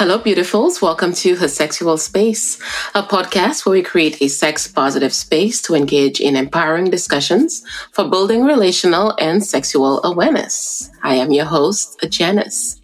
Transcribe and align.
Hello, 0.00 0.18
beautifuls. 0.18 0.80
Welcome 0.80 1.12
to 1.12 1.36
Her 1.36 1.46
Sexual 1.46 1.98
Space, 1.98 2.58
a 2.94 3.02
podcast 3.02 3.66
where 3.66 3.74
we 3.74 3.82
create 3.82 4.22
a 4.22 4.28
sex 4.28 4.66
positive 4.66 5.12
space 5.12 5.60
to 5.60 5.74
engage 5.74 6.22
in 6.22 6.36
empowering 6.36 6.88
discussions 6.88 7.62
for 7.92 8.08
building 8.08 8.42
relational 8.44 9.14
and 9.18 9.44
sexual 9.44 10.02
awareness. 10.02 10.90
I 11.02 11.16
am 11.16 11.32
your 11.32 11.44
host, 11.44 12.02
Janice. 12.08 12.80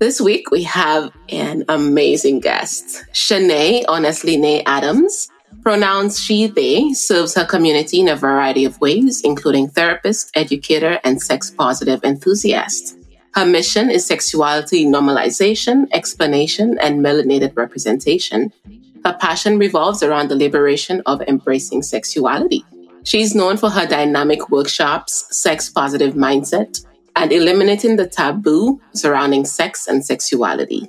This 0.00 0.20
week 0.20 0.50
we 0.50 0.64
have 0.64 1.12
an 1.28 1.64
amazing 1.68 2.40
guest, 2.40 3.04
Shanae 3.12 3.84
Honestly 3.86 4.36
Nay 4.36 4.64
Adams. 4.64 5.28
Pronouns 5.62 6.20
she, 6.20 6.48
they 6.48 6.92
serves 6.92 7.36
her 7.36 7.44
community 7.44 8.00
in 8.00 8.08
a 8.08 8.16
variety 8.16 8.64
of 8.64 8.80
ways, 8.80 9.20
including 9.22 9.68
therapist, 9.68 10.32
educator, 10.34 10.98
and 11.04 11.22
sex 11.22 11.52
positive 11.52 12.02
enthusiast. 12.02 12.97
Her 13.34 13.46
mission 13.46 13.90
is 13.90 14.06
sexuality 14.06 14.84
normalization, 14.86 15.86
explanation, 15.92 16.78
and 16.80 17.04
melanated 17.04 17.56
representation. 17.56 18.52
Her 19.04 19.16
passion 19.20 19.58
revolves 19.58 20.02
around 20.02 20.28
the 20.28 20.36
liberation 20.36 21.02
of 21.06 21.20
embracing 21.22 21.82
sexuality. 21.82 22.64
She's 23.04 23.34
known 23.34 23.56
for 23.56 23.70
her 23.70 23.86
dynamic 23.86 24.50
workshops, 24.50 25.26
sex 25.30 25.70
positive 25.70 26.14
mindset, 26.14 26.84
and 27.16 27.32
eliminating 27.32 27.96
the 27.96 28.06
taboo 28.06 28.80
surrounding 28.94 29.44
sex 29.44 29.86
and 29.86 30.04
sexuality. 30.04 30.88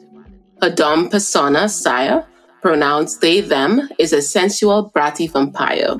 Her 0.61 0.69
Dom 0.69 1.09
persona, 1.09 1.69
Saya, 1.69 2.23
pronounced 2.61 3.21
they, 3.21 3.41
them, 3.41 3.89
is 3.97 4.11
a 4.11 4.21
sensual, 4.21 4.91
bratty 4.93 5.31
vampire. 5.31 5.95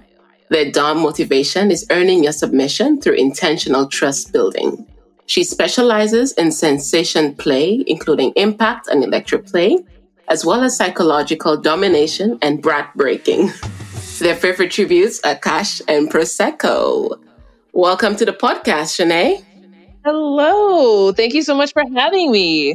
Their 0.50 0.72
Dom 0.72 1.00
motivation 1.00 1.72
is 1.72 1.86
earning 1.90 2.24
your 2.24 2.34
submission 2.34 3.00
through 3.00 3.14
intentional 3.14 3.88
trust 3.88 4.34
building. 4.34 4.86
She 5.30 5.44
specializes 5.44 6.32
in 6.32 6.52
sensation 6.52 7.36
play, 7.36 7.84
including 7.86 8.34
impact 8.36 8.88
and 8.88 9.04
electroplay, 9.04 9.78
as 10.28 10.44
well 10.44 10.64
as 10.64 10.76
psychological 10.76 11.56
domination 11.56 12.40
and 12.42 12.60
brat 12.64 12.90
breaking. 12.96 13.52
Their 14.20 14.36
favorite 14.36 14.72
tributes 14.72 15.20
are 15.24 15.36
Cash 15.36 15.84
and 15.88 16.10
Prosecco. 16.10 17.22
Welcome 17.74 18.16
to 18.16 18.26
the 18.26 18.34
podcast, 18.34 18.98
Shanae. 18.98 19.46
Hello. 20.04 21.12
Thank 21.12 21.36
you 21.36 21.44
so 21.44 21.54
much 21.54 21.74
for 21.74 21.84
having 21.94 22.32
me. 22.32 22.74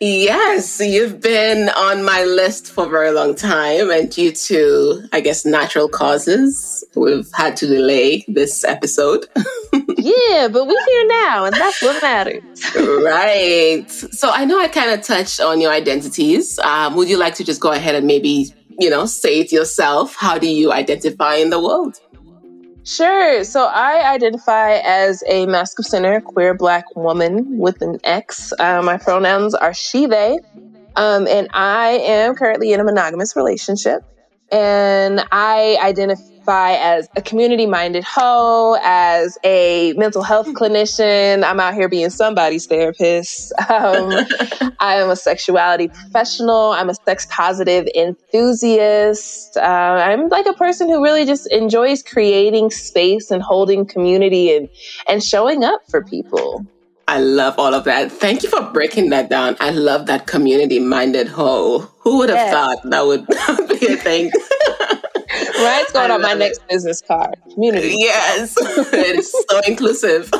Yes, 0.00 0.80
you've 0.80 1.20
been 1.20 1.68
on 1.68 2.04
my 2.04 2.24
list 2.24 2.72
for 2.72 2.86
a 2.86 2.88
very 2.88 3.10
long 3.10 3.34
time, 3.34 3.90
and 3.90 4.10
due 4.10 4.32
to, 4.32 5.02
I 5.12 5.20
guess, 5.20 5.44
natural 5.44 5.90
causes, 5.90 6.84
we've 6.94 7.28
had 7.34 7.54
to 7.58 7.66
delay 7.66 8.24
this 8.28 8.64
episode. 8.64 9.26
yeah, 10.02 10.48
but 10.48 10.66
we're 10.66 10.84
here 10.86 11.06
now, 11.06 11.44
and 11.44 11.54
that's 11.54 11.82
what 11.82 12.02
matters. 12.02 12.42
right. 12.76 13.90
So 13.90 14.30
I 14.30 14.44
know 14.44 14.60
I 14.60 14.68
kind 14.68 14.90
of 14.90 15.06
touched 15.06 15.40
on 15.40 15.60
your 15.60 15.72
identities. 15.72 16.58
Um, 16.58 16.96
would 16.96 17.08
you 17.08 17.16
like 17.16 17.34
to 17.36 17.44
just 17.44 17.60
go 17.60 17.72
ahead 17.72 17.94
and 17.94 18.06
maybe, 18.06 18.52
you 18.78 18.90
know, 18.90 19.06
say 19.06 19.40
it 19.40 19.52
yourself? 19.52 20.16
How 20.16 20.38
do 20.38 20.48
you 20.48 20.72
identify 20.72 21.36
in 21.36 21.50
the 21.50 21.60
world? 21.60 21.98
Sure. 22.84 23.44
So 23.44 23.66
I 23.66 24.12
identify 24.12 24.78
as 24.78 25.22
a 25.28 25.46
masculine 25.46 25.88
center 25.88 26.20
queer 26.20 26.54
black 26.54 26.84
woman 26.96 27.58
with 27.58 27.80
an 27.80 27.98
X. 28.02 28.52
Uh, 28.58 28.82
my 28.82 28.96
pronouns 28.96 29.54
are 29.54 29.72
she, 29.72 30.06
they. 30.06 30.38
Um, 30.96 31.26
and 31.28 31.48
I 31.52 31.90
am 32.02 32.34
currently 32.34 32.72
in 32.72 32.80
a 32.80 32.84
monogamous 32.84 33.36
relationship. 33.36 34.02
And 34.50 35.24
I 35.30 35.78
identify 35.80 36.31
identify 36.42 36.72
as 36.72 37.08
a 37.16 37.22
community 37.22 37.66
minded 37.66 38.04
hoe, 38.04 38.76
as 38.82 39.38
a 39.44 39.92
mental 39.94 40.22
health 40.22 40.48
clinician. 40.48 41.44
I'm 41.44 41.60
out 41.60 41.74
here 41.74 41.88
being 41.88 42.10
somebody's 42.10 42.66
therapist. 42.66 43.52
Um, 43.72 44.10
I 44.80 44.96
am 44.96 45.08
a 45.08 45.16
sexuality 45.16 45.88
professional. 45.88 46.72
I'm 46.72 46.90
a 46.90 46.94
sex 46.94 47.26
positive 47.30 47.88
enthusiast. 47.94 49.56
Uh, 49.56 49.60
I'm 49.60 50.28
like 50.28 50.46
a 50.46 50.52
person 50.52 50.88
who 50.88 51.02
really 51.02 51.24
just 51.24 51.50
enjoys 51.50 52.02
creating 52.02 52.70
space 52.70 53.30
and 53.30 53.42
holding 53.42 53.86
community 53.86 54.54
and, 54.54 54.68
and 55.08 55.22
showing 55.22 55.64
up 55.64 55.80
for 55.88 56.04
people. 56.04 56.66
I 57.08 57.18
love 57.20 57.58
all 57.58 57.72
of 57.72 57.84
that. 57.84 58.12
Thank 58.12 58.42
you 58.42 58.50
for 58.50 58.60
breaking 58.72 59.10
that 59.10 59.30
down. 59.30 59.56
I 59.58 59.70
love 59.70 60.06
that 60.06 60.26
community 60.26 60.78
minded 60.78 61.28
hoe. 61.28 61.90
Who 62.00 62.18
would 62.18 62.28
have 62.28 62.38
yes. 62.38 62.52
thought 62.52 62.90
that 62.90 63.06
would 63.06 63.26
be 63.80 63.86
a 63.86 63.96
thing? 63.96 64.30
Right? 65.62 65.82
It's 65.82 65.92
going 65.92 66.10
on 66.10 66.22
my 66.22 66.32
it. 66.32 66.38
next 66.38 66.66
business 66.68 67.00
card. 67.00 67.36
Community. 67.52 67.94
Yes. 67.98 68.54
it's 68.58 69.30
so 69.30 69.60
inclusive. 69.66 70.26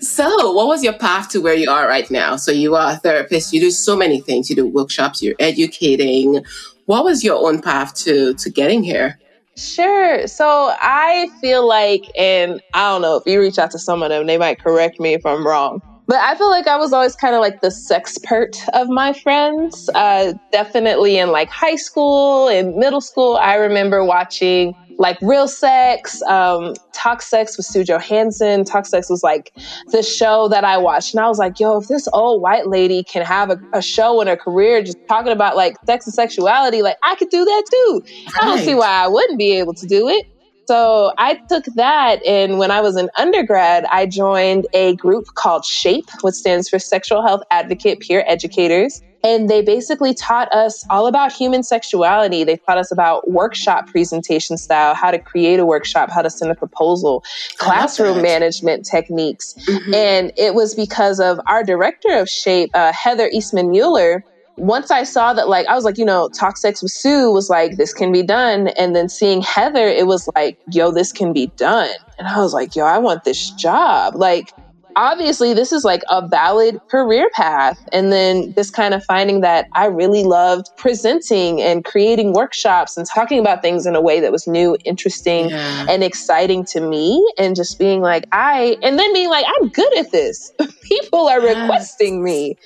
so, 0.00 0.52
what 0.52 0.66
was 0.66 0.82
your 0.82 0.94
path 0.94 1.28
to 1.30 1.40
where 1.40 1.54
you 1.54 1.70
are 1.70 1.86
right 1.86 2.10
now? 2.10 2.36
So, 2.36 2.52
you 2.52 2.74
are 2.74 2.92
a 2.92 2.96
therapist, 2.96 3.52
you 3.52 3.60
do 3.60 3.70
so 3.70 3.96
many 3.96 4.20
things, 4.20 4.50
you 4.50 4.56
do 4.56 4.66
workshops, 4.66 5.22
you're 5.22 5.36
educating. 5.38 6.44
What 6.86 7.04
was 7.04 7.24
your 7.24 7.46
own 7.46 7.60
path 7.60 7.94
to 8.04 8.34
to 8.34 8.50
getting 8.50 8.82
here? 8.82 9.18
Sure. 9.56 10.26
So 10.26 10.74
I 10.80 11.28
feel 11.40 11.66
like, 11.66 12.04
and 12.16 12.60
I 12.74 12.90
don't 12.90 13.00
know 13.00 13.16
if 13.16 13.22
you 13.26 13.40
reach 13.40 13.58
out 13.58 13.70
to 13.70 13.78
some 13.78 14.02
of 14.02 14.10
them, 14.10 14.26
they 14.26 14.36
might 14.36 14.60
correct 14.60 15.00
me 15.00 15.14
if 15.14 15.24
I'm 15.24 15.46
wrong. 15.46 15.80
But 16.06 16.16
I 16.16 16.36
feel 16.36 16.50
like 16.50 16.68
I 16.68 16.76
was 16.76 16.92
always 16.92 17.16
kind 17.16 17.34
of 17.34 17.40
like 17.40 17.60
the 17.60 17.68
sexpert 17.68 18.56
of 18.74 18.88
my 18.88 19.12
friends. 19.12 19.90
Uh, 19.94 20.34
definitely 20.52 21.18
in 21.18 21.30
like 21.30 21.48
high 21.48 21.76
school 21.76 22.48
and 22.48 22.76
middle 22.76 23.00
school, 23.00 23.36
I 23.36 23.56
remember 23.56 24.04
watching 24.04 24.74
like 24.98 25.18
Real 25.20 25.48
Sex, 25.48 26.22
um, 26.22 26.74
Talk 26.92 27.22
Sex 27.22 27.56
with 27.56 27.66
Sue 27.66 27.84
Johanson. 27.84 28.64
Talk 28.64 28.86
Sex 28.86 29.10
was 29.10 29.22
like 29.22 29.52
the 29.88 30.02
show 30.02 30.48
that 30.48 30.64
I 30.64 30.78
watched. 30.78 31.12
And 31.12 31.20
I 31.20 31.28
was 31.28 31.38
like, 31.38 31.60
yo, 31.60 31.78
if 31.78 31.88
this 31.88 32.08
old 32.12 32.40
white 32.40 32.68
lady 32.68 33.02
can 33.02 33.24
have 33.24 33.50
a, 33.50 33.60
a 33.72 33.82
show 33.82 34.20
in 34.20 34.28
her 34.28 34.36
career 34.36 34.82
just 34.82 34.96
talking 35.08 35.32
about 35.32 35.56
like 35.56 35.76
sex 35.86 36.06
and 36.06 36.14
sexuality, 36.14 36.82
like 36.82 36.96
I 37.02 37.14
could 37.16 37.30
do 37.30 37.44
that 37.44 37.62
too. 37.70 38.02
Right. 38.04 38.34
I 38.42 38.44
don't 38.46 38.58
see 38.64 38.74
why 38.74 38.88
I 38.88 39.08
wouldn't 39.08 39.38
be 39.38 39.52
able 39.52 39.74
to 39.74 39.86
do 39.86 40.08
it. 40.08 40.26
So 40.66 41.12
I 41.16 41.34
took 41.48 41.64
that, 41.76 42.24
and 42.26 42.58
when 42.58 42.72
I 42.72 42.80
was 42.80 42.96
an 42.96 43.08
undergrad, 43.16 43.84
I 43.84 44.06
joined 44.06 44.66
a 44.72 44.96
group 44.96 45.26
called 45.34 45.64
SHAPE, 45.64 46.10
which 46.22 46.34
stands 46.34 46.68
for 46.68 46.80
Sexual 46.80 47.22
Health 47.22 47.42
Advocate 47.52 48.00
Peer 48.00 48.24
Educators. 48.26 49.00
And 49.22 49.48
they 49.48 49.62
basically 49.62 50.14
taught 50.14 50.52
us 50.52 50.84
all 50.88 51.06
about 51.06 51.32
human 51.32 51.62
sexuality. 51.62 52.44
They 52.44 52.56
taught 52.56 52.78
us 52.78 52.92
about 52.92 53.28
workshop 53.28 53.88
presentation 53.88 54.56
style, 54.56 54.94
how 54.94 55.10
to 55.10 55.18
create 55.18 55.58
a 55.58 55.66
workshop, 55.66 56.10
how 56.10 56.22
to 56.22 56.30
send 56.30 56.50
a 56.50 56.54
proposal, 56.54 57.24
classroom 57.56 58.22
management 58.22 58.86
techniques. 58.86 59.54
Mm-hmm. 59.68 59.94
And 59.94 60.32
it 60.36 60.54
was 60.54 60.74
because 60.74 61.18
of 61.18 61.40
our 61.46 61.64
director 61.64 62.16
of 62.16 62.28
SHAPE, 62.28 62.70
uh, 62.74 62.92
Heather 62.92 63.28
Eastman 63.32 63.70
Mueller 63.70 64.24
once 64.56 64.90
I 64.90 65.04
saw 65.04 65.34
that, 65.34 65.48
like, 65.48 65.66
I 65.66 65.74
was 65.74 65.84
like, 65.84 65.98
you 65.98 66.04
know, 66.04 66.28
Talk 66.30 66.56
Sex 66.56 66.82
with 66.82 66.92
Sue 66.92 67.30
was 67.30 67.50
like, 67.50 67.76
this 67.76 67.92
can 67.92 68.10
be 68.10 68.22
done. 68.22 68.68
And 68.68 68.96
then 68.96 69.08
seeing 69.08 69.42
Heather, 69.42 69.86
it 69.86 70.06
was 70.06 70.28
like, 70.34 70.58
yo, 70.70 70.90
this 70.90 71.12
can 71.12 71.32
be 71.32 71.48
done. 71.56 71.90
And 72.18 72.26
I 72.26 72.38
was 72.38 72.54
like, 72.54 72.74
yo, 72.74 72.84
I 72.84 72.98
want 72.98 73.24
this 73.24 73.50
job. 73.50 74.14
Like, 74.14 74.52
obviously, 74.96 75.52
this 75.52 75.72
is 75.72 75.84
like 75.84 76.02
a 76.08 76.26
valid 76.26 76.80
career 76.88 77.28
path. 77.34 77.78
And 77.92 78.10
then 78.10 78.54
just 78.54 78.72
kind 78.72 78.94
of 78.94 79.04
finding 79.04 79.42
that 79.42 79.68
I 79.74 79.86
really 79.86 80.24
loved 80.24 80.68
presenting 80.78 81.60
and 81.60 81.84
creating 81.84 82.32
workshops 82.32 82.96
and 82.96 83.06
talking 83.06 83.38
about 83.38 83.60
things 83.60 83.84
in 83.84 83.94
a 83.94 84.00
way 84.00 84.20
that 84.20 84.32
was 84.32 84.46
new, 84.46 84.76
interesting, 84.84 85.50
yeah. 85.50 85.84
and 85.88 86.02
exciting 86.02 86.64
to 86.66 86.80
me. 86.80 87.22
And 87.38 87.54
just 87.54 87.78
being 87.78 88.00
like, 88.00 88.24
I, 88.32 88.78
and 88.82 88.98
then 88.98 89.12
being 89.12 89.28
like, 89.28 89.44
I'm 89.60 89.68
good 89.68 89.98
at 89.98 90.12
this. 90.12 90.50
People 90.82 91.28
are 91.28 91.42
yes. 91.42 91.60
requesting 91.60 92.24
me. 92.24 92.56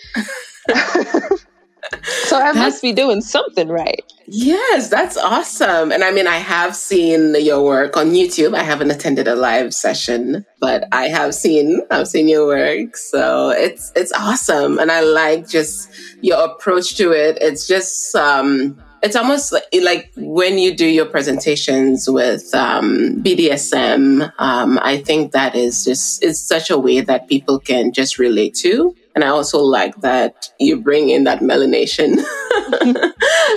so 2.03 2.39
I 2.39 2.53
must 2.53 2.83
be 2.83 2.93
doing 2.93 3.21
something 3.21 3.69
right. 3.69 4.03
Yes, 4.27 4.89
that's 4.89 5.17
awesome. 5.17 5.91
And 5.91 6.05
I 6.05 6.13
mean, 6.13 6.27
I 6.27 6.37
have 6.37 6.77
seen 6.77 7.35
your 7.41 7.65
work 7.65 7.97
on 7.97 8.11
YouTube. 8.11 8.55
I 8.55 8.63
haven't 8.63 8.91
attended 8.91 9.27
a 9.27 9.35
live 9.35 9.75
session, 9.75 10.47
but 10.61 10.85
I 10.93 11.09
have 11.09 11.35
seen, 11.35 11.81
I've 11.91 12.07
seen 12.07 12.29
your 12.29 12.47
work. 12.47 12.97
So 12.97 13.51
it's, 13.51 13.93
it's 13.97 14.13
awesome. 14.13 14.79
And 14.79 14.93
I 14.93 15.01
like 15.01 15.49
just 15.49 15.91
your 16.21 16.45
approach 16.45 16.97
to 16.99 17.11
it. 17.11 17.39
It's 17.41 17.67
just, 17.67 18.15
um, 18.15 18.81
it's 19.03 19.17
almost 19.17 19.53
like, 19.53 19.65
like 19.83 20.13
when 20.17 20.59
you 20.59 20.75
do 20.75 20.87
your 20.87 21.07
presentations 21.07 22.09
with 22.09 22.55
um, 22.55 23.23
BDSM. 23.23 24.33
Um, 24.39 24.79
I 24.83 24.99
think 24.99 25.33
that 25.33 25.55
is 25.55 25.85
just 25.85 26.23
it's 26.23 26.41
such 26.41 26.71
a 26.71 26.79
way 26.79 27.01
that 27.01 27.29
people 27.29 27.59
can 27.59 27.93
just 27.93 28.19
relate 28.19 28.55
to. 28.57 28.95
And 29.15 29.25
I 29.25 29.29
also 29.29 29.59
like 29.59 29.97
that 30.03 30.51
you 30.61 30.81
bring 30.81 31.09
in 31.09 31.25
that 31.25 31.41
melanation, 31.41 32.17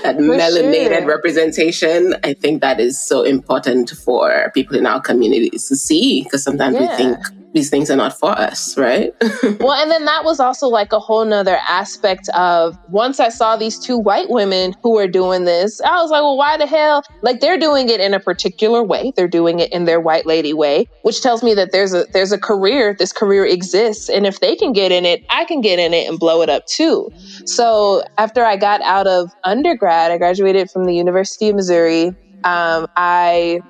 that 0.03 0.15
melanated 0.17 0.99
sure. 0.99 1.07
representation. 1.07 2.15
I 2.23 2.33
think 2.33 2.61
that 2.61 2.79
is 2.79 2.99
so 2.99 3.23
important 3.23 3.91
for 3.91 4.51
people 4.53 4.75
in 4.75 4.85
our 4.85 4.99
communities 4.99 5.67
to 5.67 5.75
see 5.75 6.23
because 6.23 6.43
sometimes 6.43 6.75
yeah. 6.75 6.89
we 6.89 6.97
think 6.97 7.17
these 7.53 7.69
things 7.69 7.89
are 7.91 7.95
not 7.95 8.17
for 8.17 8.31
us, 8.31 8.77
right? 8.77 9.13
well, 9.59 9.73
and 9.73 9.89
then 9.89 10.05
that 10.05 10.23
was 10.23 10.39
also 10.39 10.67
like 10.67 10.91
a 10.91 10.99
whole 10.99 11.23
nother 11.23 11.57
aspect 11.67 12.27
of 12.29 12.77
once 12.89 13.19
I 13.19 13.29
saw 13.29 13.55
these 13.55 13.77
two 13.79 13.97
white 13.97 14.29
women 14.29 14.73
who 14.81 14.93
were 14.93 15.07
doing 15.07 15.45
this, 15.45 15.79
I 15.81 16.01
was 16.01 16.09
like, 16.09 16.21
well, 16.21 16.35
why 16.35 16.57
the 16.57 16.65
hell? 16.65 17.03
Like 17.21 17.39
they're 17.39 17.59
doing 17.59 17.89
it 17.89 17.99
in 17.99 18.13
a 18.13 18.19
particular 18.19 18.83
way. 18.83 19.13
They're 19.15 19.27
doing 19.27 19.59
it 19.59 19.71
in 19.71 19.85
their 19.85 20.01
white 20.01 20.25
lady 20.25 20.53
way, 20.53 20.87
which 21.03 21.21
tells 21.21 21.43
me 21.43 21.53
that 21.53 21.71
there's 21.71 21.93
a 21.93 22.05
there's 22.11 22.31
a 22.31 22.39
career, 22.39 22.95
this 22.97 23.13
career 23.13 23.45
exists. 23.45 24.09
And 24.09 24.25
if 24.25 24.39
they 24.39 24.55
can 24.55 24.73
get 24.73 24.91
in 24.91 25.05
it, 25.05 25.23
I 25.29 25.45
can 25.45 25.61
get 25.61 25.77
in 25.77 25.93
it 25.93 26.09
and 26.09 26.19
blow 26.19 26.41
it 26.41 26.49
up 26.49 26.65
too. 26.65 27.11
So 27.45 28.03
after 28.17 28.43
I 28.43 28.57
got 28.57 28.81
out 28.81 29.05
of 29.05 29.31
undergrad, 29.43 30.11
I 30.11 30.17
graduated 30.17 30.71
from 30.71 30.85
the 30.85 30.95
University 30.95 31.49
of 31.49 31.55
Missouri. 31.55 32.07
Um, 32.43 32.87
I 32.97 33.61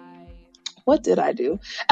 what 0.86 1.04
did 1.04 1.20
I 1.20 1.32
do? 1.32 1.60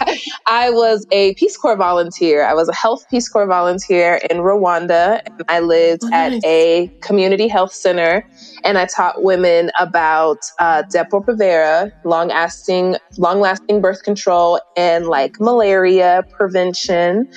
I 0.46 0.70
was 0.70 1.06
a 1.10 1.34
Peace 1.34 1.56
Corps 1.56 1.76
volunteer. 1.76 2.44
I 2.44 2.54
was 2.54 2.68
a 2.68 2.74
health 2.74 3.04
Peace 3.10 3.28
Corps 3.28 3.46
volunteer 3.46 4.20
in 4.30 4.38
Rwanda, 4.38 5.20
and 5.24 5.42
I 5.48 5.60
lived 5.60 6.02
oh, 6.04 6.08
nice. 6.08 6.36
at 6.36 6.44
a 6.44 6.90
community 7.00 7.48
health 7.48 7.72
center. 7.72 8.28
And 8.64 8.78
I 8.78 8.86
taught 8.86 9.22
women 9.22 9.70
about 9.78 10.38
uh, 10.58 10.82
Depo-Provera, 10.84 11.92
long-lasting, 12.04 12.96
long-lasting 13.18 13.80
birth 13.80 14.02
control, 14.02 14.60
and 14.76 15.06
like 15.06 15.38
malaria 15.40 16.24
prevention. 16.30 17.28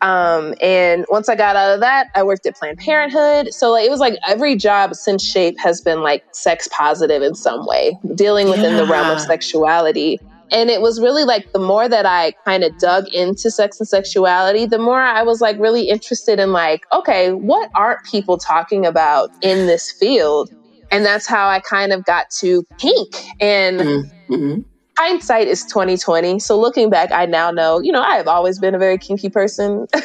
Um, 0.00 0.54
and 0.60 1.06
once 1.08 1.30
I 1.30 1.34
got 1.34 1.56
out 1.56 1.72
of 1.72 1.80
that, 1.80 2.08
I 2.14 2.22
worked 2.22 2.44
at 2.44 2.56
Planned 2.56 2.78
Parenthood. 2.78 3.54
So 3.54 3.72
like, 3.72 3.86
it 3.86 3.90
was 3.90 4.00
like 4.00 4.18
every 4.26 4.54
job 4.54 4.94
since 4.94 5.24
Shape 5.24 5.58
has 5.58 5.80
been 5.80 6.02
like 6.02 6.24
sex 6.32 6.68
positive 6.70 7.22
in 7.22 7.34
some 7.34 7.66
way, 7.66 7.98
dealing 8.14 8.50
within 8.50 8.72
yeah. 8.72 8.80
the 8.82 8.86
realm 8.86 9.08
of 9.08 9.20
sexuality. 9.20 10.20
And 10.50 10.70
it 10.70 10.80
was 10.80 11.00
really 11.00 11.24
like 11.24 11.52
the 11.52 11.58
more 11.58 11.88
that 11.88 12.06
I 12.06 12.32
kind 12.44 12.64
of 12.64 12.76
dug 12.78 13.08
into 13.08 13.50
sex 13.50 13.80
and 13.80 13.88
sexuality, 13.88 14.66
the 14.66 14.78
more 14.78 15.00
I 15.00 15.22
was 15.22 15.40
like 15.40 15.58
really 15.58 15.88
interested 15.88 16.38
in 16.38 16.52
like, 16.52 16.84
okay, 16.92 17.32
what 17.32 17.70
aren't 17.74 18.04
people 18.04 18.38
talking 18.38 18.86
about 18.86 19.30
in 19.42 19.66
this 19.66 19.90
field? 19.90 20.50
And 20.90 21.04
that's 21.04 21.26
how 21.26 21.48
I 21.48 21.60
kind 21.60 21.92
of 21.92 22.04
got 22.04 22.30
to 22.40 22.64
kink. 22.78 23.14
And 23.40 23.80
mm-hmm 23.80 24.60
hindsight 24.98 25.48
is 25.48 25.64
2020 25.64 26.38
so 26.38 26.58
looking 26.58 26.88
back 26.88 27.10
i 27.12 27.26
now 27.26 27.50
know 27.50 27.80
you 27.80 27.90
know 27.90 28.02
i 28.02 28.16
have 28.16 28.28
always 28.28 28.58
been 28.58 28.74
a 28.74 28.78
very 28.78 28.98
kinky 28.98 29.28
person. 29.28 29.86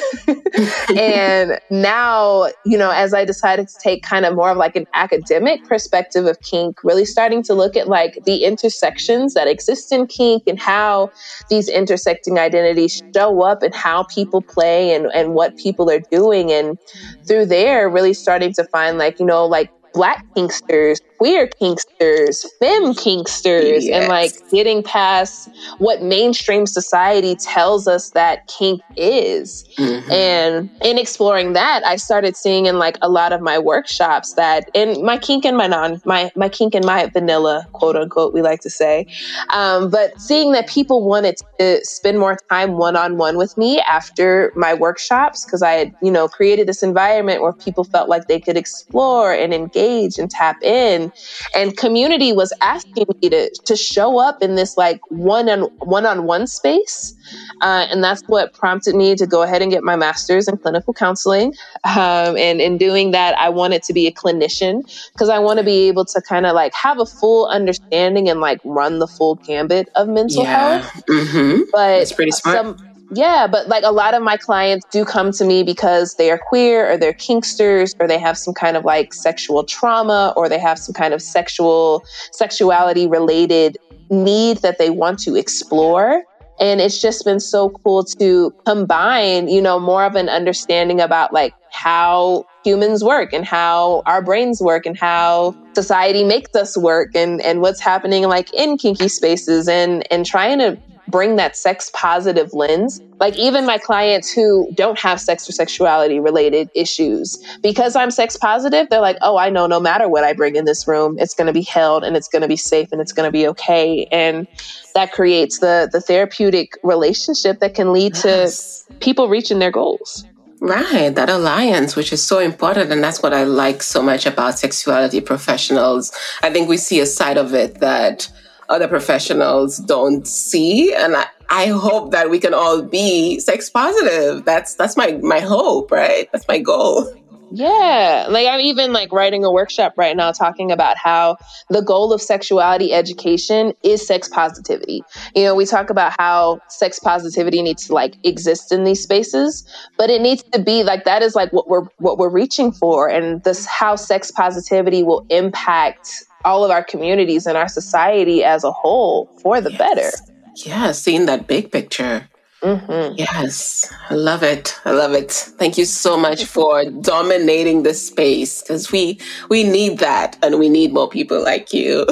And 0.98 1.60
now 1.70 2.50
you 2.66 2.78
know 2.78 2.90
as 2.90 3.14
i 3.14 3.24
decided 3.24 3.68
to 3.70 3.76
take 3.82 4.04
kind 4.04 4.26
of 4.26 4.36
more 4.36 4.50
of 4.50 4.58
like 4.58 4.76
an 4.76 4.88
academic 4.94 5.64
perspective 5.66 6.26
of 6.26 6.40
kink 6.42 6.84
really 6.84 7.06
starting 7.06 7.44
to 7.44 7.54
look 7.54 7.78
at 7.78 7.88
like 7.88 8.20
the 8.26 8.44
intersections 8.44 9.34
that 9.36 9.48
exist 9.48 9.92
in 9.92 10.08
kink 10.08 10.44
and 10.48 10.60
how 10.60 11.12
these 11.50 11.70
intersecting 11.70 12.40
identities 12.40 13.02
show 13.16 13.42
up 13.42 13.64
and 13.64 13.74
how 13.74 14.04
people 14.04 14.42
play 14.42 14.94
and, 14.94 15.08
and 15.14 15.34
what 15.34 15.58
people 15.58 15.90
are 15.90 16.00
doing. 16.12 16.52
And 16.52 16.78
through 17.26 17.46
there 17.46 17.90
really 17.90 18.14
starting 18.14 18.54
to 18.54 18.64
find 18.66 18.98
like 18.98 19.20
you 19.20 19.26
know 19.26 19.46
like 19.46 19.72
black 19.94 20.26
kinksters, 20.36 21.00
queer 21.20 21.48
kinksters, 21.48 22.46
femme 22.60 22.94
kinksters, 22.94 23.84
yes. 23.84 23.90
and 23.90 24.08
like 24.08 24.32
getting 24.50 24.82
past 24.82 25.50
what 25.78 26.02
mainstream 26.02 26.66
society 26.66 27.36
tells 27.36 27.88
us 27.88 28.12
that 28.12 28.48
kink 28.48 28.82
is. 28.98 29.66
Mm-hmm. 29.78 30.12
And 30.12 30.70
in 30.82 30.98
exploring 30.98 31.54
that, 31.54 31.86
I 31.86 31.98
started 31.98 32.36
seeing 32.36 32.66
in 32.66 32.80
like 32.80 32.98
a 33.02 33.10
lot 33.10 33.34
of 33.34 33.42
my 33.42 33.60
workshops 33.60 34.34
that 34.34 34.70
in 34.74 35.04
my 35.06 35.18
kink 35.18 35.46
and 35.46 35.58
my 35.58 35.68
non 35.68 36.02
my 36.06 36.32
my 36.36 36.50
kink 36.50 36.74
and 36.74 36.86
my 36.86 37.08
vanilla, 37.08 37.68
quote 37.74 37.96
unquote, 37.96 38.34
we 38.34 38.42
like 38.42 38.62
to 38.62 38.70
say. 38.70 39.06
Um, 39.54 39.90
but 39.90 40.20
seeing 40.20 40.54
that 40.54 40.68
people 40.68 41.06
wanted 41.06 41.38
to 41.60 41.86
spend 41.86 42.20
more 42.20 42.38
time 42.50 42.74
one 42.78 42.96
on 42.96 43.18
one 43.18 43.38
with 43.38 43.58
me 43.58 43.80
after 43.82 44.52
my 44.56 44.74
workshops, 44.74 45.46
because 45.46 45.62
I 45.62 45.72
had, 45.72 45.96
you 46.02 46.12
know, 46.12 46.28
created 46.28 46.68
this 46.68 46.82
environment 46.82 47.42
where 47.42 47.54
people 47.54 47.84
felt 47.84 48.10
like 48.10 48.28
they 48.28 48.40
could 48.40 48.58
explore 48.58 49.34
and 49.34 49.54
engage 49.54 50.00
engage 50.00 50.20
and 50.20 50.30
tap 50.30 50.62
in. 50.64 51.09
And 51.56 51.76
community 51.76 52.34
was 52.34 52.54
asking 52.62 53.06
me 53.22 53.30
to, 53.30 53.50
to 53.66 53.76
show 53.76 54.20
up 54.20 54.42
in 54.42 54.56
this 54.56 54.78
like 54.78 55.00
one 55.10 55.50
on 55.50 55.62
one 55.80 56.06
on 56.06 56.26
one 56.26 56.48
space. 56.48 57.16
Uh, 57.62 57.86
and 57.90 58.04
that's 58.04 58.24
what 58.24 58.54
prompted 58.54 58.96
me 58.96 59.16
to 59.16 59.28
go 59.28 59.44
ahead 59.44 59.62
and 59.62 59.72
get 59.72 59.84
my 59.84 59.96
master's 59.96 60.48
in 60.48 60.58
clinical 60.58 60.94
counseling. 60.94 61.54
Um, 61.84 62.38
and 62.38 62.62
in 62.62 62.78
doing 62.78 63.12
that, 63.12 63.38
I 63.38 63.50
wanted 63.50 63.84
to 63.84 63.94
be 63.94 64.08
a 64.08 64.12
clinician 64.12 64.84
because 65.14 65.30
I 65.30 65.40
want 65.40 65.60
to 65.60 65.66
be 65.66 65.88
able 65.88 66.06
to 66.06 66.22
kind 66.22 66.46
of 66.46 66.56
like 66.56 66.74
have 66.74 67.00
a 67.00 67.06
full 67.06 67.48
understanding 67.48 68.30
and 68.30 68.42
like 68.42 68.60
run 68.64 69.00
the 69.00 69.08
full 69.08 69.36
gambit 69.36 69.90
of 69.96 70.08
mental 70.08 70.44
yeah. 70.44 70.80
health. 70.80 71.06
Mm-hmm. 71.08 71.62
But 71.72 72.00
that's 72.00 72.14
pretty 72.14 72.32
smart. 72.32 72.58
Some, 72.58 72.89
yeah, 73.12 73.48
but 73.48 73.68
like 73.68 73.84
a 73.84 73.92
lot 73.92 74.14
of 74.14 74.22
my 74.22 74.38
clients 74.38 74.86
do 74.92 75.04
come 75.04 75.32
to 75.34 75.46
me 75.46 75.64
because 75.64 76.16
they 76.16 76.30
are 76.30 76.38
queer 76.38 76.92
or 76.92 76.98
they're 76.98 77.14
kinksters 77.14 77.96
or 78.00 78.08
they 78.08 78.20
have 78.20 78.38
some 78.38 78.54
kind 78.54 78.78
of 78.78 78.86
like 78.86 79.14
sexual 79.14 79.64
trauma 79.64 80.34
or 80.38 80.48
they 80.48 80.60
have 80.60 80.78
some 80.78 80.94
kind 80.94 81.14
of 81.14 81.22
sexual 81.22 82.04
sexuality 82.32 83.08
related 83.08 83.78
need 84.10 84.58
that 84.58 84.78
they 84.78 84.90
want 84.90 85.20
to 85.20 85.36
explore. 85.36 86.24
And 86.60 86.82
it's 86.82 87.02
just 87.02 87.24
been 87.24 87.40
so 87.40 87.70
cool 87.70 88.04
to 88.04 88.54
combine, 88.66 89.48
you 89.48 89.62
know, 89.62 89.80
more 89.80 90.04
of 90.04 90.16
an 90.16 90.28
understanding 90.28 91.00
about 91.00 91.34
like 91.34 91.54
how 91.72 92.46
humans 92.66 93.04
work 93.04 93.32
and 93.32 93.46
how 93.46 94.04
our 94.06 94.22
brains 94.22 94.62
work 94.62 94.86
and 94.86 94.98
how 94.98 95.56
society 95.74 96.26
makes 96.26 96.54
us 96.56 96.78
work 96.78 97.16
and, 97.16 97.42
and 97.42 97.62
what's 97.62 97.80
happening 97.80 98.28
like 98.28 98.54
in 98.54 98.78
kinky 98.78 99.08
spaces 99.08 99.70
and, 99.70 100.06
and 100.12 100.26
trying 100.26 100.60
to 100.60 100.78
bring 101.10 101.36
that 101.38 101.56
sex 101.56 101.92
positive 101.94 102.54
lens. 102.54 103.02
Like 103.20 103.38
even 103.38 103.66
my 103.66 103.78
clients 103.78 104.32
who 104.32 104.70
don't 104.74 104.98
have 105.00 105.20
sex 105.20 105.48
or 105.50 105.52
sexuality 105.52 106.20
related 106.20 106.70
issues, 106.76 107.38
because 107.62 107.96
I'm 107.96 108.12
sex 108.12 108.38
positive, 108.38 108.88
they're 108.90 109.02
like, 109.02 109.18
oh, 109.22 109.38
I 109.38 109.50
know 109.50 109.68
no 109.68 109.80
matter 109.80 110.08
what 110.08 110.24
I 110.24 110.34
bring 110.34 110.56
in 110.56 110.66
this 110.66 110.88
room, 110.88 111.18
it's 111.20 111.34
going 111.34 111.48
to 111.48 111.54
be 111.54 111.62
held 111.62 112.04
and 112.04 112.16
it's 112.16 112.28
going 112.28 112.42
to 112.42 112.48
be 112.48 112.58
safe 112.58 112.92
and 112.92 113.02
it's 113.02 113.12
going 113.12 113.28
to 113.28 113.32
be 113.32 113.48
okay. 113.48 114.08
And 114.12 114.48
that 114.96 115.12
creates 115.12 115.60
the, 115.60 115.90
the 115.92 116.02
therapeutic 116.02 116.78
relationship 116.84 117.60
that 117.60 117.76
can 117.76 117.92
lead 117.94 118.16
yes. 118.24 118.86
to 118.88 118.94
people 118.96 119.28
reaching 119.30 119.60
their 119.60 119.72
goals. 119.72 120.26
Right, 120.62 121.16
that 121.16 121.30
alliance, 121.30 121.96
which 121.96 122.12
is 122.12 122.22
so 122.22 122.40
important. 122.40 122.92
And 122.92 123.02
that's 123.02 123.24
what 123.24 123.34
I 123.34 123.46
like 123.46 123.82
so 123.82 124.02
much 124.02 124.26
about 124.26 124.60
sexuality 124.60 125.22
professionals. 125.22 126.12
I 126.44 126.52
think 126.52 126.68
we 126.68 126.76
see 126.76 127.00
a 127.00 127.06
side 127.06 127.38
of 127.38 127.54
it 127.54 127.80
that 127.80 128.30
other 128.70 128.88
professionals 128.88 129.78
don't 129.78 130.28
see. 130.28 130.94
And 130.94 131.16
I, 131.16 131.26
I 131.50 131.66
hope 131.68 132.12
that 132.12 132.30
we 132.30 132.40
can 132.40 132.54
all 132.54 132.82
be 132.82 133.40
sex 133.40 133.70
positive. 133.70 134.46
That's 134.46 134.76
that's 134.76 134.96
my 134.96 135.20
my 135.22 135.40
hope, 135.40 135.92
right? 135.92 136.30
That's 136.32 136.48
my 136.48 136.60
goal. 136.60 137.12
Yeah. 137.52 138.28
Like 138.30 138.48
I'm 138.48 138.60
even 138.60 138.94
like 138.94 139.12
writing 139.12 139.44
a 139.44 139.52
workshop 139.52 139.94
right 139.98 140.16
now 140.16 140.32
talking 140.32 140.72
about 140.72 140.98
how 140.98 141.38
the 141.70 141.82
goal 141.82 142.14
of 142.14 142.22
sexuality 142.22 142.94
education 142.94 143.74
is 143.84 144.06
sex 144.06 144.28
positivity. 144.28 145.04
You 145.36 145.44
know, 145.44 145.56
we 145.56 145.66
talk 145.66 145.90
about 145.90 146.14
how 146.18 146.62
sex 146.68 147.00
positivity 147.00 147.62
needs 147.62 147.88
to 147.88 147.94
like 147.94 148.16
exist 148.24 148.72
in 148.72 148.84
these 148.84 149.02
spaces, 149.02 149.66
but 149.98 150.10
it 150.10 150.22
needs 150.22 150.44
to 150.52 150.60
be 150.60 150.84
like 150.84 151.06
that 151.06 151.22
is 151.22 151.36
like 151.36 151.52
what 151.52 151.68
we're 151.68 151.86
what 151.98 152.18
we're 152.18 152.30
reaching 152.30 152.72
for 152.72 153.10
and 153.10 153.44
this 153.44 153.66
how 153.66 153.96
sex 153.96 154.32
positivity 154.32 155.04
will 155.04 155.26
impact 155.30 156.24
all 156.46 156.64
of 156.64 156.72
our 156.72 156.84
communities 156.84 157.46
and 157.46 157.58
our 157.58 157.68
society 157.68 158.44
as 158.44 158.64
a 158.64 158.72
whole 158.72 159.26
for 159.42 159.60
the 159.60 159.72
yes. 159.72 159.78
better. 159.78 160.12
Yeah, 160.56 160.92
seeing 160.92 161.26
that 161.26 161.48
big 161.48 161.72
picture. 161.72 162.28
Mm-hmm. 162.62 163.16
Yes, 163.18 163.92
I 164.10 164.16
love 164.16 164.44
it. 164.44 164.78
I 164.84 164.92
love 164.92 165.14
it. 165.14 165.32
Thank 165.32 165.78
you 165.78 165.86
so 165.86 166.18
much 166.18 166.44
for 166.44 166.84
dominating 166.86 167.84
the 167.84 167.94
space 167.94 168.62
because 168.62 168.92
we 168.92 169.18
we 169.50 169.64
need 169.64 170.00
that, 170.00 170.38
and 170.44 170.60
we 170.60 170.68
need 170.68 170.94
more 170.94 171.08
people 171.08 171.42
like 171.42 171.72
you. 171.74 172.06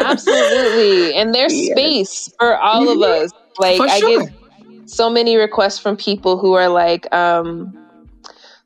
Absolutely, 0.00 1.14
and 1.14 1.32
there's 1.32 1.54
yeah. 1.68 1.74
space 1.74 2.32
for 2.38 2.56
all 2.58 2.88
of 2.88 3.00
us. 3.00 3.30
Like 3.58 3.76
sure. 3.76 3.88
I 3.88 4.00
get 4.00 4.32
so 4.86 5.08
many 5.08 5.36
requests 5.36 5.78
from 5.78 5.96
people 5.96 6.36
who 6.36 6.54
are 6.54 6.68
like, 6.68 7.12
um, 7.14 7.72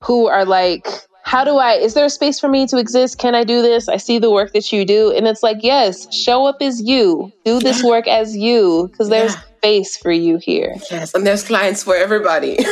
who 0.01 0.27
are 0.27 0.47
like 0.47 0.87
how 1.23 1.45
do 1.45 1.57
I, 1.57 1.75
is 1.75 1.95
there 1.95 2.05
a 2.05 2.11
space 2.11 2.41
for 2.41 2.49
me 2.49 2.67
to 2.67 2.79
exist? 2.79 3.19
Can 3.19 3.35
I 3.35 3.45
do 3.45 3.63
this? 3.63 3.89
I 3.89 3.97
see 3.97 4.19
the 4.19 4.31
work 4.31 4.53
that 4.53 4.73
you 4.73 4.85
do. 4.85 5.13
And 5.13 5.27
it's 5.27 5.43
like, 5.43 5.59
yes, 5.61 6.13
show 6.15 6.47
up 6.47 6.57
as 6.61 6.81
you, 6.83 7.33
do 7.45 7.61
this 7.61 7.83
work 7.83 8.09
as 8.09 8.37
you, 8.37 8.89
because 8.91 9.09
there's 9.09 9.35
yeah. 9.35 9.43
space 9.59 9.97
for 9.97 10.11
you 10.11 10.39
here. 10.39 10.75
Yes. 10.91 11.15
And 11.15 11.27
there's 11.27 11.45
clients 11.45 11.83
for 11.83 11.95
everybody. 11.95 12.57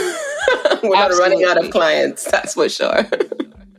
We're 0.83 0.95
not 0.95 1.11
running 1.13 1.45
out 1.45 1.63
of 1.63 1.71
clients, 1.71 2.25
that's 2.31 2.55
for 2.55 2.69
sure. 2.69 3.07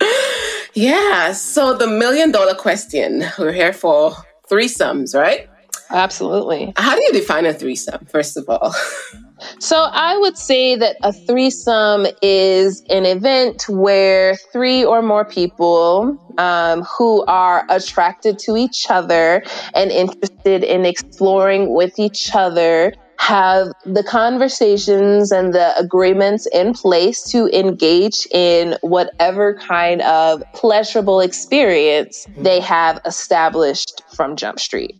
yeah. 0.73 1.31
So 1.33 1.73
the 1.73 1.87
million 1.87 2.31
dollar 2.31 2.55
question 2.55 3.23
we're 3.37 3.51
here 3.51 3.73
for 3.73 4.13
threesomes, 4.49 5.15
right? 5.15 5.49
Absolutely. 5.89 6.73
How 6.75 6.95
do 6.95 7.01
you 7.01 7.13
define 7.13 7.45
a 7.45 7.53
threesome, 7.53 8.05
first 8.05 8.37
of 8.37 8.47
all? 8.49 8.75
So 9.59 9.87
I 9.91 10.17
would 10.17 10.37
say 10.37 10.75
that 10.75 10.97
a 11.03 11.13
threesome 11.13 12.07
is 12.21 12.83
an 12.89 13.05
event 13.05 13.65
where 13.69 14.35
three 14.51 14.83
or 14.83 15.01
more 15.01 15.25
people 15.25 16.17
um, 16.37 16.83
who 16.83 17.23
are 17.25 17.65
attracted 17.69 18.39
to 18.39 18.57
each 18.57 18.87
other 18.89 19.43
and 19.75 19.91
interested 19.91 20.63
in 20.63 20.85
exploring 20.85 21.73
with 21.73 21.99
each 21.99 22.33
other 22.33 22.93
have 23.19 23.67
the 23.85 24.03
conversations 24.03 25.31
and 25.31 25.53
the 25.53 25.77
agreements 25.77 26.47
in 26.53 26.73
place 26.73 27.21
to 27.21 27.47
engage 27.47 28.25
in 28.31 28.77
whatever 28.81 29.55
kind 29.55 30.01
of 30.01 30.41
pleasurable 30.53 31.19
experience 31.19 32.25
they 32.37 32.59
have 32.61 32.99
established 33.05 34.01
from 34.15 34.35
Jump 34.35 34.59
Street. 34.59 34.95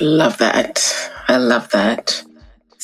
Love 0.00 0.36
that. 0.38 1.10
I 1.28 1.38
love 1.38 1.70
that. 1.70 2.22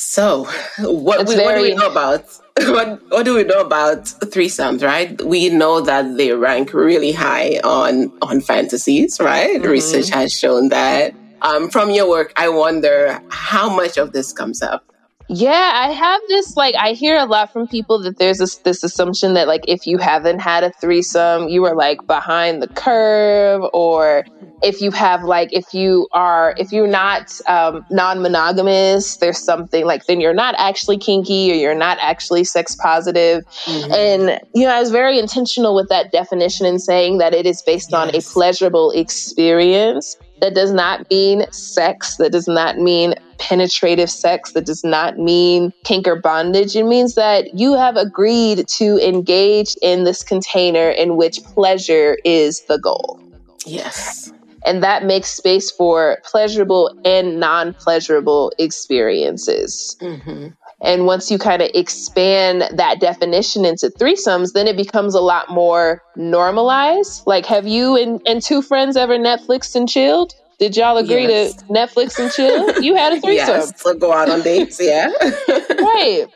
So, 0.01 0.45
what, 0.77 1.27
we, 1.27 1.35
very, 1.35 1.45
what 1.45 1.55
do 1.55 1.61
we 1.61 1.75
know 1.75 1.91
about 1.91 2.23
what, 2.57 3.11
what 3.11 3.25
do 3.25 3.35
we 3.35 3.43
know 3.43 3.59
about 3.59 4.05
threesomes, 4.05 4.81
right? 4.81 5.21
We 5.21 5.49
know 5.49 5.81
that 5.81 6.15
they 6.15 6.31
rank 6.31 6.73
really 6.73 7.11
high 7.11 7.59
on 7.65 8.09
on 8.21 8.39
fantasies, 8.39 9.19
right? 9.19 9.59
Mm-hmm. 9.59 9.69
Research 9.69 10.09
has 10.11 10.33
shown 10.33 10.69
that. 10.69 11.13
Um, 11.41 11.69
from 11.69 11.91
your 11.91 12.07
work, 12.07 12.31
I 12.37 12.47
wonder 12.47 13.21
how 13.29 13.69
much 13.69 13.97
of 13.97 14.13
this 14.13 14.31
comes 14.31 14.61
up 14.61 14.89
yeah, 15.29 15.73
I 15.75 15.91
have 15.91 16.21
this 16.27 16.57
like 16.57 16.73
I 16.73 16.93
hear 16.93 17.15
a 17.15 17.25
lot 17.25 17.53
from 17.53 17.67
people 17.67 17.99
that 17.99 18.17
there's 18.17 18.39
this 18.39 18.55
this 18.57 18.83
assumption 18.83 19.35
that 19.35 19.47
like 19.47 19.63
if 19.67 19.85
you 19.85 19.99
haven't 19.99 20.39
had 20.39 20.63
a 20.63 20.71
threesome, 20.71 21.47
you 21.49 21.63
are 21.65 21.75
like 21.75 22.05
behind 22.07 22.63
the 22.63 22.67
curve 22.67 23.61
or 23.71 24.25
if 24.63 24.81
you 24.81 24.89
have 24.89 25.23
like 25.23 25.53
if 25.53 25.71
you 25.71 26.07
are 26.13 26.55
if 26.57 26.71
you're 26.71 26.87
not 26.87 27.39
um, 27.47 27.85
non-monogamous 27.91 29.17
there's 29.17 29.37
something 29.37 29.85
like 29.85 30.05
then 30.07 30.19
you're 30.19 30.33
not 30.33 30.55
actually 30.57 30.97
kinky 30.97 31.51
or 31.51 31.55
you're 31.55 31.75
not 31.75 31.97
actually 32.01 32.43
sex 32.43 32.75
positive 32.75 33.45
mm-hmm. 33.45 33.93
and 33.93 34.41
you 34.53 34.65
know 34.65 34.73
i 34.73 34.79
was 34.79 34.91
very 34.91 35.17
intentional 35.17 35.73
with 35.73 35.87
that 35.87 36.11
definition 36.11 36.65
in 36.65 36.77
saying 36.77 37.19
that 37.19 37.33
it 37.33 37.45
is 37.45 37.61
based 37.61 37.91
yes. 37.91 37.99
on 38.01 38.09
a 38.13 38.21
pleasurable 38.21 38.91
experience 38.91 40.17
that 40.41 40.55
does 40.55 40.71
not 40.71 41.09
mean 41.09 41.51
sex. 41.51 42.17
That 42.17 42.31
does 42.31 42.47
not 42.47 42.77
mean 42.77 43.15
penetrative 43.39 44.09
sex. 44.09 44.51
That 44.51 44.65
does 44.65 44.83
not 44.83 45.17
mean 45.17 45.73
kink 45.83 46.07
or 46.07 46.15
bondage. 46.15 46.75
It 46.75 46.83
means 46.83 47.15
that 47.15 47.57
you 47.57 47.73
have 47.73 47.95
agreed 47.95 48.67
to 48.67 48.97
engage 48.97 49.75
in 49.81 50.03
this 50.03 50.23
container 50.23 50.89
in 50.89 51.17
which 51.17 51.43
pleasure 51.43 52.17
is 52.23 52.61
the 52.65 52.77
goal. 52.77 53.21
Yes. 53.65 54.31
And 54.65 54.83
that 54.83 55.05
makes 55.05 55.29
space 55.29 55.71
for 55.71 56.19
pleasurable 56.25 56.93
and 57.05 57.39
non 57.39 57.73
pleasurable 57.73 58.51
experiences. 58.57 59.95
Mm-hmm. 60.01 60.49
And 60.81 61.05
once 61.05 61.29
you 61.29 61.37
kind 61.37 61.61
of 61.61 61.69
expand 61.73 62.63
that 62.77 62.99
definition 62.99 63.65
into 63.65 63.89
threesomes, 63.89 64.53
then 64.53 64.67
it 64.67 64.77
becomes 64.77 65.13
a 65.13 65.21
lot 65.21 65.49
more 65.49 66.01
normalized. 66.15 67.23
Like, 67.25 67.45
have 67.47 67.67
you 67.67 67.97
and, 67.97 68.21
and 68.25 68.41
two 68.41 68.61
friends 68.61 68.95
ever 68.95 69.17
Netflix 69.17 69.75
and 69.75 69.89
chilled? 69.89 70.33
Did 70.59 70.75
y'all 70.75 70.97
agree 70.97 71.27
yes. 71.27 71.55
to 71.55 71.65
Netflix 71.65 72.19
and 72.19 72.31
chill? 72.31 72.81
You 72.81 72.95
had 72.95 73.13
a 73.13 73.21
threesome. 73.21 73.47
yes, 73.47 73.81
so 73.81 73.93
go 73.93 74.11
out 74.11 74.29
on 74.29 74.41
dates, 74.41 74.79
yeah. 74.81 75.07
right. 75.69 76.27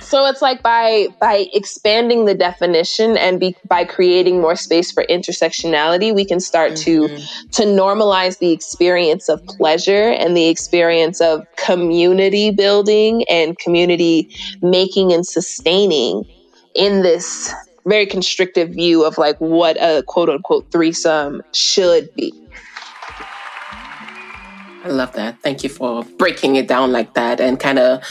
So 0.00 0.26
it's 0.26 0.42
like 0.42 0.62
by 0.62 1.08
by 1.20 1.46
expanding 1.52 2.26
the 2.26 2.34
definition 2.34 3.16
and 3.16 3.40
be, 3.40 3.56
by 3.66 3.84
creating 3.84 4.40
more 4.40 4.56
space 4.56 4.92
for 4.92 5.04
intersectionality, 5.04 6.14
we 6.14 6.24
can 6.24 6.40
start 6.40 6.72
mm-hmm. 6.72 7.16
to 7.16 7.62
to 7.62 7.62
normalize 7.68 8.38
the 8.38 8.52
experience 8.52 9.28
of 9.28 9.44
pleasure 9.46 10.10
and 10.10 10.36
the 10.36 10.48
experience 10.48 11.20
of 11.20 11.46
community 11.56 12.50
building 12.50 13.24
and 13.28 13.58
community 13.58 14.34
making 14.60 15.12
and 15.12 15.26
sustaining 15.26 16.24
in 16.74 17.02
this 17.02 17.52
very 17.86 18.06
constrictive 18.06 18.70
view 18.70 19.04
of 19.04 19.16
like 19.16 19.38
what 19.38 19.76
a 19.80 20.02
quote 20.06 20.28
unquote 20.28 20.70
threesome 20.70 21.42
should 21.52 22.14
be. 22.14 22.32
I 24.84 24.88
love 24.88 25.12
that. 25.14 25.40
Thank 25.42 25.62
you 25.64 25.68
for 25.70 26.04
breaking 26.18 26.56
it 26.56 26.68
down 26.68 26.92
like 26.92 27.14
that 27.14 27.40
and 27.40 27.58
kind 27.58 27.78
of 27.78 28.02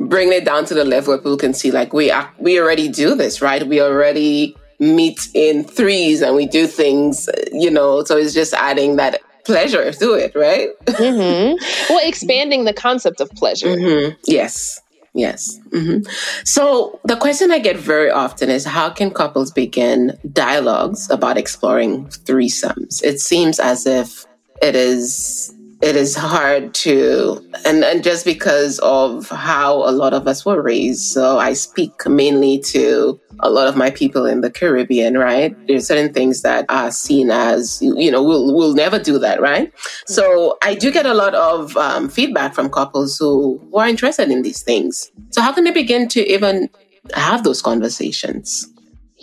bringing 0.00 0.32
it 0.32 0.44
down 0.44 0.64
to 0.66 0.74
the 0.74 0.84
level 0.84 1.12
where 1.12 1.18
people 1.18 1.36
can 1.36 1.54
see 1.54 1.70
like 1.70 1.92
we 1.92 2.10
are, 2.10 2.30
we 2.38 2.60
already 2.60 2.88
do 2.88 3.14
this, 3.14 3.40
right? 3.42 3.66
We 3.66 3.80
already 3.80 4.56
meet 4.80 5.28
in 5.34 5.64
threes 5.64 6.22
and 6.22 6.34
we 6.34 6.46
do 6.46 6.66
things, 6.66 7.28
you 7.52 7.70
know, 7.70 8.04
so 8.04 8.16
it's 8.16 8.34
just 8.34 8.54
adding 8.54 8.96
that 8.96 9.20
pleasure 9.44 9.92
to 9.92 10.12
it, 10.14 10.34
right? 10.34 10.70
mm-hmm. 10.86 11.56
Well, 11.92 12.06
expanding 12.06 12.64
the 12.64 12.72
concept 12.72 13.20
of 13.20 13.30
pleasure. 13.30 13.68
Mm-hmm. 13.68 14.14
Yes. 14.26 14.80
Yes. 15.14 15.60
Mm-hmm. 15.68 16.10
So 16.44 16.98
the 17.04 17.16
question 17.16 17.52
I 17.52 17.60
get 17.60 17.76
very 17.76 18.10
often 18.10 18.50
is 18.50 18.64
how 18.64 18.90
can 18.90 19.12
couples 19.12 19.52
begin 19.52 20.18
dialogues 20.32 21.08
about 21.08 21.36
exploring 21.36 22.06
threesomes? 22.06 23.02
It 23.04 23.20
seems 23.20 23.60
as 23.60 23.86
if 23.86 24.26
it 24.60 24.74
is 24.74 25.54
it 25.84 25.96
is 25.96 26.16
hard 26.16 26.72
to 26.72 27.44
and, 27.66 27.84
and 27.84 28.02
just 28.02 28.24
because 28.24 28.78
of 28.78 29.28
how 29.28 29.86
a 29.86 29.92
lot 29.92 30.14
of 30.14 30.26
us 30.26 30.44
were 30.46 30.62
raised. 30.62 31.12
So 31.12 31.38
i 31.38 31.52
speak 31.52 31.92
mainly 32.06 32.58
to 32.72 33.20
a 33.40 33.50
lot 33.50 33.68
of 33.68 33.76
my 33.76 33.90
people 33.90 34.24
in 34.24 34.40
the 34.40 34.50
caribbean 34.50 35.18
right? 35.18 35.54
There's 35.66 35.86
certain 35.86 36.14
things 36.14 36.40
that 36.40 36.64
are 36.70 36.90
seen 36.90 37.30
as 37.30 37.82
you 37.82 38.10
know 38.10 38.22
we'll, 38.22 38.54
we'll 38.54 38.72
never 38.72 38.98
do 38.98 39.18
that 39.18 39.42
right? 39.42 39.70
So 40.06 40.56
i 40.62 40.74
do 40.74 40.90
get 40.90 41.04
a 41.04 41.12
lot 41.12 41.34
of 41.34 41.76
um, 41.76 42.08
feedback 42.08 42.54
from 42.54 42.70
couples 42.70 43.18
who, 43.18 43.60
who 43.70 43.76
are 43.76 43.86
interested 43.88 44.30
in 44.30 44.40
these 44.40 44.62
things. 44.62 45.12
So 45.30 45.42
how 45.42 45.52
can 45.52 45.64
they 45.64 45.70
begin 45.70 46.08
to 46.08 46.26
even 46.32 46.70
have 47.14 47.44
those 47.44 47.60
conversations 47.60 48.73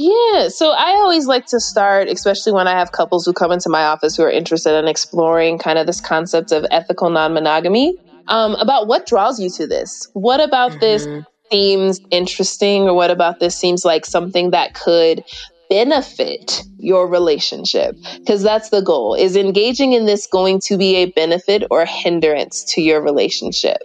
yeah, 0.02 0.48
so 0.48 0.72
I 0.72 0.94
always 0.96 1.28
like 1.28 1.46
to 1.48 1.60
start, 1.60 2.08
especially 2.08 2.54
when 2.54 2.68
I 2.68 2.72
have 2.72 2.92
couples 2.92 3.24
who 3.24 3.34
come 3.34 3.52
into 3.52 3.70
my 3.70 3.84
office 3.84 4.16
who 4.16 4.24
are 4.24 4.32
interested 4.32 4.76
in 4.76 4.88
exploring 4.88 5.60
kind 5.60 5.78
of 5.78 5.86
this 5.86 6.02
concept 6.02 6.52
of 6.52 6.66
ethical 6.72 7.12
non 7.12 7.36
monogamy, 7.36 7.96
um, 8.28 8.56
about 8.56 8.88
what 8.88 9.06
draws 9.06 9.40
you 9.40 9.52
to 9.52 9.68
this. 9.68 10.10
What 10.14 10.40
about 10.40 10.72
mm-hmm. 10.72 10.80
this 10.80 11.08
seems 11.52 12.00
interesting, 12.10 12.84
or 12.84 12.96
what 12.96 13.12
about 13.12 13.40
this 13.40 13.56
seems 13.56 13.86
like 13.86 14.08
something 14.08 14.50
that 14.52 14.74
could 14.74 15.24
benefit 15.70 16.64
your 16.80 17.08
relationship 17.08 17.96
because 18.18 18.44
that's 18.44 18.72
the 18.72 18.82
goal 18.82 19.14
is 19.14 19.38
engaging 19.38 19.94
in 19.94 20.06
this 20.06 20.28
going 20.28 20.60
to 20.60 20.78
be 20.78 20.96
a 20.98 21.06
benefit 21.12 21.64
or 21.72 21.86
hindrance 21.86 22.66
to 22.66 22.82
your 22.82 23.02
relationship 23.02 23.78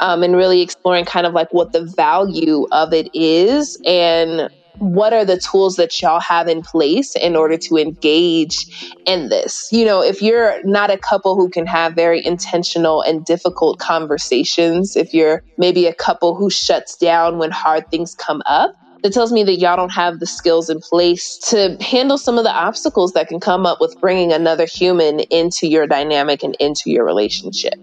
um, 0.00 0.24
and 0.24 0.34
really 0.34 0.62
exploring 0.62 1.04
kind 1.04 1.26
of 1.26 1.34
like 1.34 1.52
what 1.52 1.72
the 1.72 1.84
value 1.84 2.66
of 2.72 2.92
it 2.92 3.08
is 3.14 3.80
and 3.86 4.50
what 4.78 5.12
are 5.12 5.24
the 5.24 5.38
tools 5.38 5.76
that 5.76 6.00
y'all 6.00 6.20
have 6.20 6.48
in 6.48 6.62
place 6.62 7.14
in 7.16 7.36
order 7.36 7.56
to 7.56 7.76
engage 7.76 8.96
in 9.06 9.28
this? 9.28 9.68
You 9.72 9.84
know, 9.84 10.02
if 10.02 10.22
you're 10.22 10.62
not 10.64 10.90
a 10.90 10.98
couple 10.98 11.36
who 11.36 11.48
can 11.48 11.66
have 11.66 11.94
very 11.94 12.24
intentional 12.24 13.02
and 13.02 13.24
difficult 13.24 13.78
conversations, 13.78 14.96
if 14.96 15.12
you're 15.12 15.42
maybe 15.56 15.86
a 15.86 15.94
couple 15.94 16.34
who 16.34 16.50
shuts 16.50 16.96
down 16.96 17.38
when 17.38 17.50
hard 17.50 17.90
things 17.90 18.14
come 18.14 18.42
up, 18.46 18.74
that 19.02 19.12
tells 19.12 19.32
me 19.32 19.44
that 19.44 19.56
y'all 19.58 19.76
don't 19.76 19.92
have 19.92 20.18
the 20.18 20.26
skills 20.26 20.68
in 20.68 20.80
place 20.80 21.38
to 21.38 21.76
handle 21.80 22.18
some 22.18 22.36
of 22.36 22.44
the 22.44 22.52
obstacles 22.52 23.12
that 23.12 23.28
can 23.28 23.38
come 23.38 23.64
up 23.64 23.80
with 23.80 23.98
bringing 24.00 24.32
another 24.32 24.66
human 24.66 25.20
into 25.20 25.68
your 25.68 25.86
dynamic 25.86 26.42
and 26.42 26.56
into 26.58 26.90
your 26.90 27.04
relationship. 27.04 27.74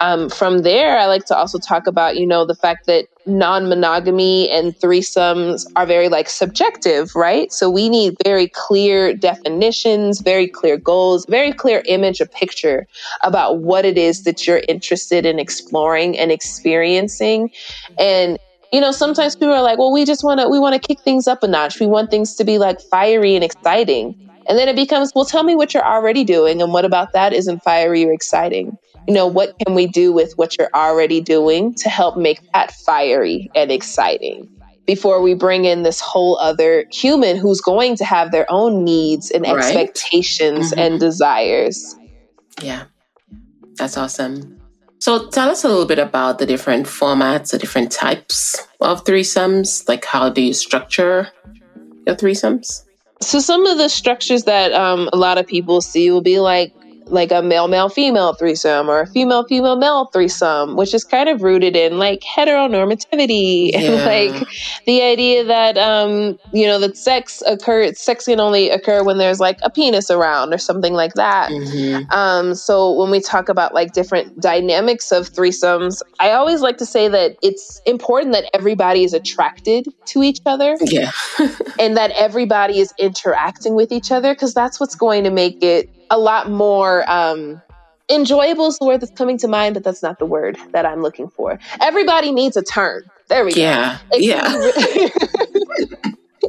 Um, 0.00 0.30
from 0.30 0.58
there, 0.58 0.96
I 0.96 1.06
like 1.06 1.24
to 1.26 1.36
also 1.36 1.58
talk 1.58 1.86
about, 1.86 2.16
you 2.16 2.26
know, 2.26 2.44
the 2.44 2.54
fact 2.54 2.86
that 2.86 3.06
non 3.26 3.68
monogamy 3.68 4.48
and 4.48 4.74
threesomes 4.76 5.66
are 5.76 5.86
very 5.86 6.08
like 6.08 6.28
subjective, 6.28 7.14
right? 7.14 7.52
So 7.52 7.68
we 7.68 7.88
need 7.88 8.16
very 8.24 8.48
clear 8.48 9.12
definitions, 9.14 10.20
very 10.20 10.46
clear 10.46 10.76
goals, 10.76 11.26
very 11.28 11.52
clear 11.52 11.82
image, 11.86 12.20
a 12.20 12.26
picture 12.26 12.86
about 13.22 13.58
what 13.58 13.84
it 13.84 13.98
is 13.98 14.24
that 14.24 14.46
you're 14.46 14.62
interested 14.68 15.26
in 15.26 15.38
exploring 15.38 16.18
and 16.18 16.30
experiencing. 16.30 17.50
And 17.98 18.38
you 18.72 18.80
know, 18.80 18.92
sometimes 18.92 19.34
people 19.34 19.54
are 19.54 19.62
like, 19.62 19.78
well, 19.78 19.92
we 19.92 20.04
just 20.04 20.22
want 20.22 20.40
to, 20.40 20.48
we 20.48 20.58
want 20.58 20.80
to 20.80 20.86
kick 20.86 21.00
things 21.00 21.26
up 21.26 21.42
a 21.42 21.48
notch. 21.48 21.80
We 21.80 21.86
want 21.86 22.10
things 22.10 22.34
to 22.34 22.44
be 22.44 22.58
like 22.58 22.80
fiery 22.80 23.34
and 23.34 23.42
exciting. 23.42 24.27
And 24.48 24.58
then 24.58 24.68
it 24.68 24.76
becomes, 24.76 25.12
well, 25.14 25.26
tell 25.26 25.42
me 25.42 25.54
what 25.54 25.74
you're 25.74 25.86
already 25.86 26.24
doing. 26.24 26.62
And 26.62 26.72
what 26.72 26.84
about 26.84 27.12
that 27.12 27.32
isn't 27.32 27.62
fiery 27.62 28.04
or 28.06 28.12
exciting? 28.12 28.78
you 29.08 29.14
know, 29.14 29.26
what 29.26 29.58
can 29.64 29.74
we 29.74 29.86
do 29.86 30.12
with 30.12 30.34
what 30.36 30.58
you're 30.58 30.68
already 30.74 31.22
doing 31.22 31.72
to 31.76 31.88
help 31.88 32.18
make 32.18 32.40
that 32.52 32.72
fiery 32.72 33.50
and 33.54 33.72
exciting? 33.72 34.46
Before 34.84 35.22
we 35.22 35.32
bring 35.34 35.64
in 35.64 35.82
this 35.82 35.98
whole 35.98 36.38
other 36.38 36.84
human 36.92 37.38
who's 37.38 37.60
going 37.60 37.96
to 37.96 38.04
have 38.04 38.32
their 38.32 38.46
own 38.50 38.84
needs 38.84 39.30
and 39.30 39.44
right. 39.44 39.56
expectations 39.56 40.70
mm-hmm. 40.70 40.78
and 40.78 41.00
desires. 41.00 41.96
Yeah, 42.62 42.84
that's 43.76 43.96
awesome. 43.96 44.60
So 44.98 45.28
tell 45.28 45.48
us 45.48 45.64
a 45.64 45.68
little 45.68 45.86
bit 45.86 45.98
about 45.98 46.38
the 46.38 46.46
different 46.46 46.86
formats, 46.86 47.52
the 47.52 47.58
different 47.58 47.90
types 47.90 48.56
of 48.80 49.04
threesomes. 49.04 49.88
Like, 49.88 50.04
how 50.04 50.28
do 50.28 50.42
you 50.42 50.52
structure 50.52 51.28
your 52.06 52.16
threesomes? 52.16 52.84
So, 53.20 53.40
some 53.40 53.66
of 53.66 53.78
the 53.78 53.88
structures 53.88 54.44
that 54.44 54.72
um, 54.72 55.08
a 55.12 55.16
lot 55.16 55.38
of 55.38 55.46
people 55.46 55.80
see 55.80 56.10
will 56.10 56.20
be 56.22 56.38
like 56.40 56.72
like 57.10 57.32
a 57.32 57.42
male 57.42 57.68
male 57.68 57.88
female 57.88 58.34
threesome 58.34 58.88
or 58.88 59.00
a 59.00 59.06
female 59.06 59.44
female 59.44 59.76
male 59.76 60.06
threesome, 60.06 60.76
which 60.76 60.94
is 60.94 61.04
kind 61.04 61.28
of 61.28 61.42
rooted 61.42 61.76
in 61.76 61.98
like 61.98 62.20
heteronormativity 62.20 63.70
yeah. 63.72 63.80
and 63.80 64.32
like 64.32 64.48
the 64.86 65.02
idea 65.02 65.44
that 65.44 65.76
um 65.78 66.38
you 66.52 66.66
know 66.66 66.78
that 66.78 66.96
sex 66.96 67.42
occur 67.46 67.92
sex 67.94 68.26
can 68.26 68.40
only 68.40 68.70
occur 68.70 69.02
when 69.02 69.18
there's 69.18 69.40
like 69.40 69.58
a 69.62 69.70
penis 69.70 70.10
around 70.10 70.52
or 70.52 70.58
something 70.58 70.92
like 70.92 71.14
that. 71.14 71.50
Mm-hmm. 71.50 72.10
Um, 72.10 72.54
so 72.54 72.92
when 72.92 73.10
we 73.10 73.20
talk 73.20 73.48
about 73.48 73.74
like 73.74 73.92
different 73.92 74.40
dynamics 74.40 75.12
of 75.12 75.30
threesomes, 75.30 76.02
I 76.20 76.32
always 76.32 76.60
like 76.60 76.78
to 76.78 76.86
say 76.86 77.08
that 77.08 77.36
it's 77.42 77.80
important 77.86 78.32
that 78.32 78.44
everybody 78.54 79.04
is 79.04 79.12
attracted 79.12 79.86
to 80.06 80.22
each 80.22 80.40
other. 80.46 80.76
Yeah. 80.80 81.12
and 81.78 81.96
that 81.96 82.10
everybody 82.12 82.78
is 82.78 82.92
interacting 82.98 83.74
with 83.74 83.92
each 83.92 84.10
other 84.10 84.34
because 84.34 84.54
that's 84.54 84.80
what's 84.80 84.94
going 84.94 85.24
to 85.24 85.30
make 85.30 85.62
it 85.62 85.90
a 86.10 86.18
lot 86.18 86.50
more 86.50 87.08
um, 87.10 87.60
enjoyable 88.08 88.68
is 88.68 88.78
the 88.78 88.86
word 88.86 89.00
that's 89.00 89.12
coming 89.12 89.38
to 89.38 89.48
mind, 89.48 89.74
but 89.74 89.84
that's 89.84 90.02
not 90.02 90.18
the 90.18 90.26
word 90.26 90.56
that 90.72 90.86
I'm 90.86 91.02
looking 91.02 91.28
for. 91.28 91.58
Everybody 91.80 92.32
needs 92.32 92.56
a 92.56 92.62
turn. 92.62 93.02
There 93.28 93.44
we 93.44 93.52
go. 93.52 93.60
Yeah. 93.60 93.98
yeah. 94.14 94.54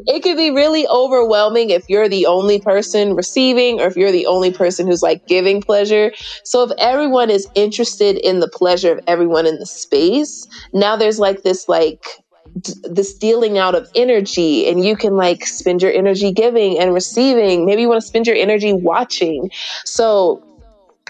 it 0.07 0.23
could 0.23 0.37
be 0.37 0.51
really 0.51 0.87
overwhelming 0.87 1.71
if 1.71 1.89
you're 1.89 2.07
the 2.07 2.25
only 2.25 2.59
person 2.59 3.15
receiving 3.15 3.81
or 3.81 3.87
if 3.87 3.97
you're 3.97 4.11
the 4.11 4.27
only 4.27 4.51
person 4.51 4.87
who's 4.87 5.03
like 5.03 5.27
giving 5.27 5.61
pleasure. 5.61 6.13
So 6.43 6.63
if 6.63 6.71
everyone 6.77 7.29
is 7.29 7.47
interested 7.55 8.17
in 8.17 8.39
the 8.39 8.47
pleasure 8.47 8.93
of 8.93 9.03
everyone 9.07 9.45
in 9.45 9.59
the 9.59 9.65
space, 9.65 10.47
now 10.73 10.95
there's 10.95 11.19
like 11.19 11.43
this 11.43 11.67
like 11.67 12.05
this 12.83 13.13
dealing 13.13 13.57
out 13.57 13.75
of 13.75 13.89
energy 13.95 14.69
and 14.69 14.83
you 14.83 14.95
can 14.95 15.15
like 15.15 15.45
spend 15.45 15.81
your 15.81 15.91
energy 15.91 16.31
giving 16.31 16.79
and 16.79 16.93
receiving. 16.93 17.65
Maybe 17.65 17.81
you 17.81 17.89
want 17.89 18.01
to 18.01 18.07
spend 18.07 18.27
your 18.27 18.35
energy 18.35 18.73
watching. 18.73 19.49
So 19.85 20.43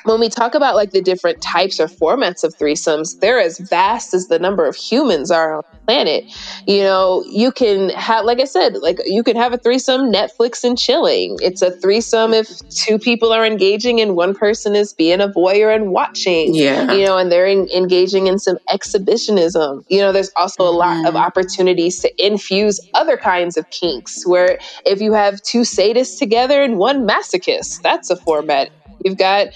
when 0.03 0.19
we 0.19 0.29
talk 0.29 0.55
about 0.55 0.75
like 0.75 0.91
the 0.91 1.01
different 1.01 1.41
types 1.41 1.79
or 1.79 1.87
formats 1.87 2.43
of 2.43 2.55
threesomes, 2.57 3.19
they're 3.19 3.39
as 3.39 3.59
vast 3.59 4.13
as 4.13 4.27
the 4.27 4.39
number 4.39 4.65
of 4.65 4.75
humans 4.75 5.31
are 5.31 5.55
on 5.55 5.63
the 5.71 5.77
planet. 5.85 6.25
You 6.67 6.83
know, 6.83 7.23
you 7.27 7.51
can 7.51 7.89
have, 7.89 8.25
like 8.25 8.39
I 8.39 8.45
said, 8.45 8.77
like 8.77 8.99
you 9.05 9.23
can 9.23 9.35
have 9.35 9.53
a 9.53 9.57
threesome, 9.57 10.11
Netflix 10.11 10.63
and 10.63 10.77
chilling. 10.77 11.37
It's 11.41 11.61
a 11.61 11.71
threesome 11.71 12.33
if 12.33 12.47
two 12.69 12.99
people 12.99 13.31
are 13.31 13.45
engaging 13.45 13.99
and 13.99 14.15
one 14.15 14.35
person 14.35 14.75
is 14.75 14.93
being 14.93 15.21
a 15.21 15.27
voyeur 15.27 15.73
and 15.73 15.91
watching. 15.91 16.55
Yeah. 16.55 16.91
You 16.91 17.05
know, 17.05 17.17
and 17.17 17.31
they're 17.31 17.47
in, 17.47 17.67
engaging 17.69 18.27
in 18.27 18.39
some 18.39 18.57
exhibitionism. 18.71 19.83
You 19.89 19.99
know, 19.99 20.11
there's 20.11 20.31
also 20.35 20.63
a 20.63 20.71
lot 20.71 21.05
of 21.05 21.13
mm-hmm. 21.13 21.17
opportunities 21.17 21.99
to 21.99 22.25
infuse 22.25 22.79
other 22.93 23.17
kinds 23.17 23.57
of 23.57 23.69
kinks 23.69 24.25
where 24.25 24.59
if 24.85 25.01
you 25.01 25.13
have 25.13 25.41
two 25.41 25.61
sadists 25.61 26.17
together 26.17 26.61
and 26.61 26.77
one 26.77 27.07
masochist, 27.07 27.81
that's 27.81 28.09
a 28.09 28.15
format. 28.15 28.69
You've 29.03 29.17
got 29.17 29.47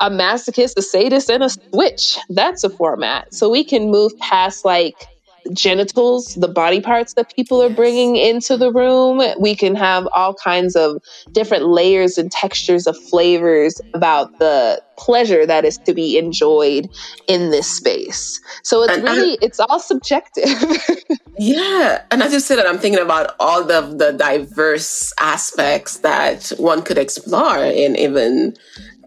a 0.00 0.10
masochist, 0.10 0.76
a 0.76 0.82
sadist, 0.82 1.30
and 1.30 1.42
a 1.42 1.50
switch. 1.50 2.18
That's 2.28 2.64
a 2.64 2.70
format. 2.70 3.32
So 3.34 3.50
we 3.50 3.64
can 3.64 3.90
move 3.90 4.16
past 4.18 4.64
like 4.64 5.06
genitals, 5.52 6.34
the 6.34 6.48
body 6.48 6.80
parts 6.80 7.14
that 7.14 7.34
people 7.34 7.62
are 7.62 7.70
bringing 7.70 8.16
into 8.16 8.56
the 8.56 8.72
room. 8.72 9.22
We 9.38 9.54
can 9.54 9.74
have 9.74 10.08
all 10.14 10.34
kinds 10.34 10.76
of 10.76 11.02
different 11.32 11.66
layers 11.66 12.18
and 12.18 12.30
textures 12.30 12.86
of 12.86 12.96
flavors 12.96 13.80
about 13.94 14.38
the 14.38 14.82
pleasure 14.96 15.46
that 15.46 15.64
is 15.64 15.78
to 15.78 15.94
be 15.94 16.18
enjoyed 16.18 16.88
in 17.26 17.50
this 17.50 17.66
space. 17.66 18.40
So 18.62 18.82
it's 18.82 18.92
and 18.92 19.08
uh, 19.08 19.12
really, 19.12 19.32
I, 19.32 19.38
it's 19.42 19.60
all 19.60 19.80
subjective. 19.80 20.44
yeah. 21.38 22.02
And 22.10 22.22
as 22.22 22.32
you 22.32 22.40
said 22.40 22.56
that, 22.56 22.66
I'm 22.66 22.78
thinking 22.78 23.02
about 23.02 23.34
all 23.40 23.64
the, 23.64 23.80
the 23.80 24.12
diverse 24.12 25.12
aspects 25.18 25.98
that 25.98 26.48
one 26.58 26.82
could 26.82 26.98
explore 26.98 27.64
in 27.64 27.96
even 27.96 28.56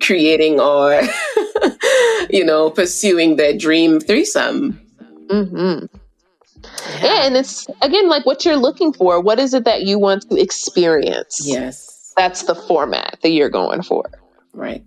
creating 0.04 0.60
or, 0.60 1.02
you 2.30 2.44
know, 2.44 2.70
pursuing 2.70 3.38
their 3.38 3.58
dream 3.58 4.00
threesome. 4.00 4.80
Mm-hmm. 5.28 5.86
Yeah. 7.02 7.26
And 7.26 7.36
it's 7.36 7.68
again 7.82 8.10
like 8.10 8.26
what 8.26 8.46
you're 8.46 8.58
looking 8.58 8.94
for. 8.94 9.20
What 9.22 9.40
is 9.40 9.54
it 9.54 9.66
that 9.66 9.84
you 9.84 10.00
want 10.00 10.30
to 10.30 10.36
experience? 10.36 11.42
Yes. 11.44 12.14
That's 12.16 12.44
the 12.44 12.56
format 12.56 13.18
that 13.22 13.30
you're 13.30 13.50
going 13.50 13.82
for. 13.82 14.04
Right. 14.54 14.84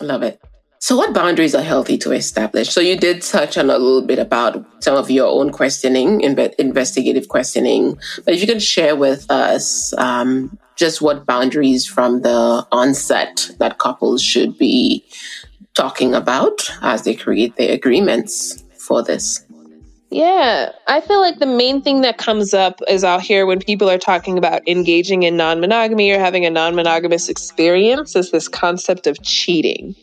Love 0.00 0.22
it. 0.22 0.40
So, 0.78 0.96
what 0.96 1.14
boundaries 1.14 1.54
are 1.54 1.62
healthy 1.62 1.96
to 1.98 2.10
establish? 2.10 2.70
So, 2.70 2.80
you 2.80 2.96
did 2.96 3.22
touch 3.22 3.56
on 3.56 3.70
a 3.70 3.78
little 3.78 4.02
bit 4.02 4.18
about 4.18 4.66
some 4.82 4.96
of 4.96 5.10
your 5.10 5.28
own 5.28 5.50
questioning, 5.52 6.22
investigative 6.22 7.28
questioning, 7.28 7.98
but 8.24 8.34
if 8.34 8.40
you 8.40 8.48
can 8.48 8.58
share 8.58 8.96
with 8.96 9.30
us 9.30 9.92
um, 9.96 10.58
just 10.76 11.02
what 11.02 11.26
boundaries 11.26 11.86
from 11.86 12.22
the 12.22 12.66
onset 12.72 13.50
that 13.58 13.78
couples 13.78 14.22
should 14.22 14.56
be 14.58 15.04
talking 15.74 16.14
about 16.14 16.70
as 16.82 17.04
they 17.04 17.14
create 17.14 17.56
their 17.56 17.72
agreements 17.72 18.62
for 18.78 19.02
this. 19.02 19.44
Yeah, 20.10 20.72
I 20.88 21.00
feel 21.00 21.20
like 21.20 21.38
the 21.38 21.46
main 21.46 21.80
thing 21.80 22.02
that 22.02 22.18
comes 22.18 22.52
up 22.52 22.80
is 22.86 23.02
out 23.02 23.22
here 23.22 23.46
when 23.46 23.60
people 23.60 23.88
are 23.88 23.96
talking 23.96 24.36
about 24.36 24.60
engaging 24.68 25.22
in 25.22 25.38
non 25.38 25.58
monogamy 25.58 26.10
or 26.10 26.18
having 26.18 26.44
a 26.44 26.50
non 26.50 26.74
monogamous 26.74 27.30
experience 27.30 28.14
is 28.14 28.30
this 28.30 28.46
concept 28.46 29.06
of 29.06 29.22
cheating. 29.22 29.94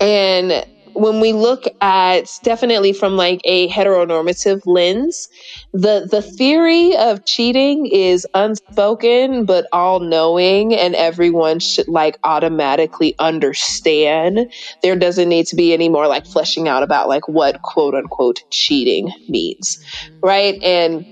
And 0.00 0.66
when 0.94 1.20
we 1.20 1.32
look 1.32 1.64
at 1.80 2.38
definitely 2.42 2.92
from 2.92 3.16
like 3.16 3.40
a 3.44 3.68
heteronormative 3.68 4.62
lens, 4.66 5.28
the 5.72 6.06
the 6.10 6.22
theory 6.22 6.96
of 6.96 7.24
cheating 7.24 7.86
is 7.86 8.26
unspoken 8.34 9.44
but 9.44 9.66
all 9.72 10.00
knowing 10.00 10.74
and 10.74 10.94
everyone 10.94 11.58
should 11.60 11.88
like 11.88 12.18
automatically 12.24 13.14
understand. 13.18 14.52
There 14.82 14.96
doesn't 14.96 15.28
need 15.28 15.46
to 15.48 15.56
be 15.56 15.72
any 15.72 15.88
more 15.88 16.06
like 16.06 16.26
fleshing 16.26 16.68
out 16.68 16.82
about 16.82 17.08
like 17.08 17.28
what 17.28 17.62
quote 17.62 17.94
unquote 17.94 18.42
cheating 18.50 19.12
means. 19.28 19.84
Right? 20.22 20.62
And 20.62 21.06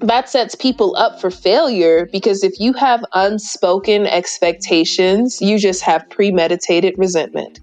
that 0.00 0.28
sets 0.28 0.54
people 0.54 0.94
up 0.96 1.20
for 1.20 1.30
failure 1.30 2.08
because 2.12 2.44
if 2.44 2.58
you 2.60 2.72
have 2.74 3.04
unspoken 3.14 4.06
expectations, 4.06 5.40
you 5.40 5.58
just 5.58 5.82
have 5.82 6.08
premeditated 6.10 6.94
resentment. 6.96 7.60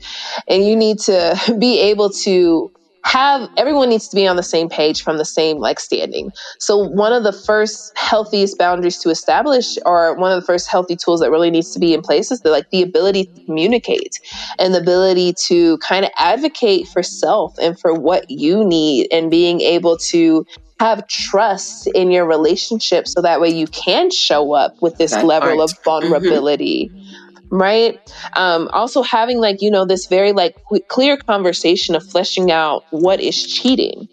And 0.47 0.65
you 0.65 0.75
need 0.75 0.99
to 0.99 1.55
be 1.59 1.79
able 1.79 2.09
to 2.23 2.71
have 3.05 3.47
everyone 3.55 3.87
needs 3.87 4.07
to 4.07 4.15
be 4.15 4.25
on 4.25 4.35
the 4.35 4.41
same 4.41 4.67
page 4.67 5.03
from 5.03 5.19
the 5.19 5.25
same 5.25 5.59
like 5.59 5.79
standing. 5.79 6.31
So 6.57 6.75
one 6.75 7.13
of 7.13 7.23
the 7.23 7.31
first 7.31 7.95
healthiest 7.95 8.57
boundaries 8.57 8.97
to 8.99 9.09
establish 9.09 9.77
or 9.85 10.15
one 10.15 10.31
of 10.31 10.41
the 10.41 10.45
first 10.45 10.67
healthy 10.67 10.95
tools 10.95 11.19
that 11.19 11.29
really 11.29 11.51
needs 11.51 11.71
to 11.73 11.79
be 11.79 11.93
in 11.93 12.01
place 12.01 12.31
is 12.31 12.41
the 12.41 12.49
like 12.49 12.71
the 12.71 12.81
ability 12.81 13.25
to 13.25 13.45
communicate 13.45 14.19
and 14.57 14.73
the 14.73 14.79
ability 14.79 15.33
to 15.33 15.77
kind 15.77 16.03
of 16.03 16.09
advocate 16.17 16.87
for 16.87 17.03
self 17.03 17.55
and 17.59 17.79
for 17.79 17.93
what 17.93 18.25
you 18.29 18.65
need 18.65 19.07
and 19.11 19.29
being 19.29 19.61
able 19.61 19.97
to 19.97 20.43
have 20.79 21.07
trust 21.07 21.87
in 21.87 22.11
your 22.11 22.25
relationship 22.25 23.07
so 23.07 23.21
that 23.21 23.39
way 23.39 23.49
you 23.49 23.67
can 23.67 24.11
show 24.11 24.53
up 24.53 24.75
with 24.81 24.97
this 24.97 25.11
that 25.11 25.25
level 25.25 25.55
part. 25.57 25.71
of 25.71 25.83
vulnerability. 25.83 26.91
Mm-hmm 26.93 27.25
right 27.49 27.99
um 28.33 28.67
also 28.73 29.01
having 29.01 29.37
like 29.37 29.61
you 29.61 29.69
know 29.69 29.85
this 29.85 30.07
very 30.07 30.31
like 30.31 30.55
clear 30.87 31.17
conversation 31.17 31.95
of 31.95 32.03
fleshing 32.03 32.51
out 32.51 32.83
what 32.89 33.19
is 33.19 33.45
cheating 33.45 34.07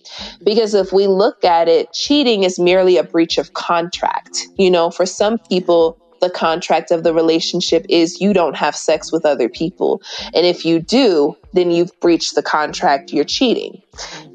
because 0.44 0.74
if 0.74 0.92
we 0.92 1.06
look 1.06 1.42
at 1.44 1.68
it 1.68 1.92
cheating 1.92 2.42
is 2.42 2.58
merely 2.58 2.96
a 2.96 3.02
breach 3.02 3.38
of 3.38 3.52
contract 3.54 4.48
you 4.56 4.70
know 4.70 4.90
for 4.90 5.06
some 5.06 5.38
people 5.48 5.98
the 6.20 6.30
contract 6.30 6.90
of 6.90 7.02
the 7.02 7.14
relationship 7.14 7.84
is 7.88 8.20
you 8.20 8.32
don't 8.32 8.54
have 8.54 8.76
sex 8.76 9.10
with 9.10 9.24
other 9.24 9.48
people 9.48 10.02
and 10.34 10.46
if 10.46 10.64
you 10.64 10.80
do 10.80 11.36
then 11.52 11.70
you've 11.70 11.98
breached 12.00 12.34
the 12.34 12.42
contract, 12.42 13.12
you're 13.12 13.24
cheating. 13.24 13.82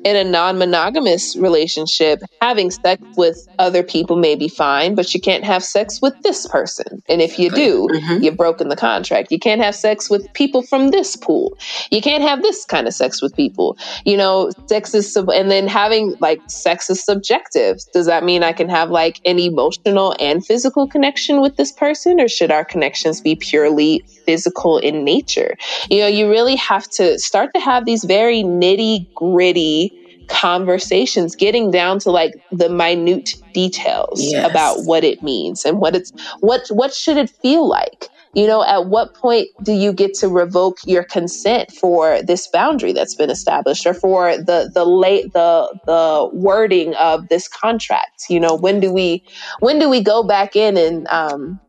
In 0.03 0.15
a 0.15 0.23
non 0.23 0.60
monogamous 0.60 1.36
relationship, 1.36 2.21
having 2.41 2.69
sex 2.69 3.01
with 3.17 3.47
other 3.58 3.82
people 3.82 4.15
may 4.15 4.36
be 4.36 4.47
fine, 4.47 4.93
but 4.93 5.13
you 5.15 5.19
can't 5.19 5.43
have 5.43 5.63
sex 5.63 5.99
with 5.99 6.13
this 6.21 6.47
person. 6.47 7.01
And 7.10 7.21
if 7.21 7.39
you 7.39 7.49
do, 7.49 7.88
mm-hmm. 7.91 8.23
you've 8.23 8.38
broken 8.38 8.69
the 8.69 8.75
contract. 8.75 9.32
You 9.32 9.39
can't 9.39 9.62
have 9.62 9.75
sex 9.75 10.12
with 10.12 10.32
people 10.34 10.62
from 10.62 10.91
this 10.91 11.15
pool. 11.15 11.58
You 11.91 12.01
can't 12.01 12.21
have 12.21 12.43
this 12.43 12.65
kind 12.65 12.88
of 12.88 12.93
sex 12.93 13.21
with 13.21 13.36
people. 13.36 13.77
You 14.06 14.15
know, 14.15 14.51
sex 14.67 14.93
is, 14.93 15.12
sub- 15.12 15.32
and 15.32 15.49
then 15.49 15.67
having 15.67 16.15
like 16.19 16.39
sex 16.47 16.89
is 16.91 17.03
subjective. 17.03 17.80
Does 17.93 18.06
that 18.06 18.23
mean 18.23 18.43
I 18.43 18.53
can 18.53 18.69
have 18.69 18.91
like 18.91 19.19
an 19.25 19.39
emotional 19.39 20.15
and 20.19 20.45
physical 20.45 20.88
connection 20.88 21.41
with 21.41 21.58
this 21.58 21.71
person, 21.71 22.21
or 22.21 22.27
should 22.27 22.51
our 22.51 22.63
connections 22.63 23.21
be 23.21 23.36
purely 23.36 24.06
physical 24.25 24.77
in 24.77 25.03
nature? 25.03 25.58
You 25.89 26.01
know, 26.01 26.08
you 26.08 26.30
really 26.30 26.56
have 26.58 26.88
to 26.91 27.07
start 27.15 27.52
to 27.54 27.60
have 27.60 27.86
these 27.86 28.04
very 28.04 28.43
nitty 28.43 29.13
gritty 29.13 29.91
conversations 30.28 31.36
getting 31.36 31.72
down 31.72 32.00
to 32.00 32.12
like 32.12 32.34
the 32.52 32.70
minute 32.70 33.36
details 33.54 34.22
yes. 34.22 34.50
about 34.50 34.80
what 34.84 35.04
it 35.04 35.24
means 35.24 35.65
and 35.65 35.80
what 35.80 35.96
it's 35.96 36.12
what 36.39 36.67
what 36.70 36.93
should 36.93 37.17
it 37.17 37.30
feel 37.30 37.67
like? 37.67 38.10
You 38.34 38.46
know 38.46 38.63
at 38.63 38.88
what 38.88 39.13
point 39.13 39.48
do 39.63 39.72
you 39.72 39.93
get 39.93 40.13
to 40.15 40.28
revoke 40.28 40.78
your 40.86 41.04
consent 41.04 41.72
for 41.72 42.22
this 42.22 42.48
boundary 42.48 42.93
that's 42.93 43.15
been 43.15 43.30
established 43.30 43.86
or 43.86 43.93
for 43.93 44.38
the 44.38 44.70
the 44.74 44.86
late 44.86 45.34
the 45.34 45.80
the 45.86 46.30
wording 46.34 46.93
of 46.96 47.30
this 47.30 47.48
contract? 47.48 48.26
You 48.30 48.39
know 48.39 48.56
when 48.56 48.80
do 48.80 48.91
we 48.91 49.24
when 49.60 49.80
do 49.80 49.89
we 49.89 50.02
go 50.02 50.24
back 50.24 50.56
in 50.56 50.78
and 50.78 51.08
um 51.08 51.60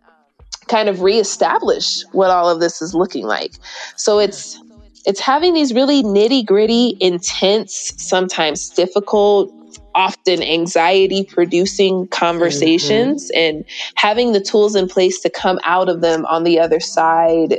kind 0.67 0.91
of 0.91 1.01
reestablish 1.01 2.03
what 2.13 2.31
all 2.31 2.51
of 2.51 2.61
this 2.61 2.83
is 2.83 2.93
looking 2.93 3.25
like? 3.25 3.53
So 3.97 4.19
it's 4.19 4.61
it's 5.07 5.21
having 5.21 5.55
these 5.55 5.73
really 5.73 6.03
nitty 6.03 6.45
gritty, 6.45 6.97
intense, 7.01 7.95
sometimes 7.97 8.69
difficult, 8.71 9.53
often 9.95 10.43
anxiety 10.43 11.25
producing 11.25 12.07
conversations 12.09 13.31
mm-hmm. 13.31 13.57
and 13.57 13.65
having 13.97 14.33
the 14.33 14.41
tools 14.41 14.77
in 14.77 14.89
place 14.89 15.21
to 15.21 15.31
come 15.31 15.59
out 15.65 15.89
of 15.89 16.01
them 16.01 16.25
on 16.27 16.45
the 16.45 16.61
other 16.61 16.81
side 16.81 17.59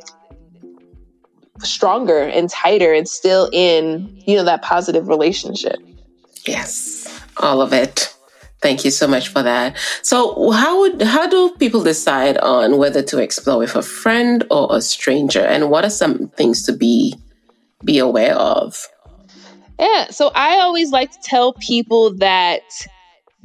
stronger 1.60 2.22
and 2.22 2.50
tighter 2.50 2.94
and 2.94 3.08
still 3.08 3.50
in 3.52 4.22
you 4.26 4.38
know 4.38 4.46
that 4.46 4.62
positive 4.62 5.08
relationship. 5.08 5.76
Yes. 6.46 7.22
All 7.38 7.62
of 7.62 7.74
it. 7.74 8.16
Thank 8.62 8.84
you 8.84 8.92
so 8.92 9.08
much 9.08 9.30
for 9.30 9.42
that. 9.42 9.78
So 10.02 10.52
how 10.52 10.80
would 10.80 11.02
how 11.02 11.28
do 11.28 11.56
people 11.60 11.84
decide 11.84 12.38
on 12.38 12.78
whether 12.78 13.02
to 13.04 13.20
explore 13.20 13.58
with 13.58 13.76
a 13.76 13.82
friend 13.82 14.46
or 14.50 14.68
a 14.72 14.82
stranger? 14.82 15.42
And 15.42 15.70
what 15.70 15.86
are 15.86 15.90
some 15.90 16.30
things 16.30 16.64
to 16.64 16.74
be 16.74 17.16
be 17.84 18.00
aware 18.00 18.36
of 18.36 18.88
yeah. 19.80 20.10
So 20.10 20.30
I 20.36 20.60
always 20.60 20.92
like 20.92 21.12
to 21.12 21.20
tell 21.24 21.54
people 21.54 22.14
that 22.16 22.62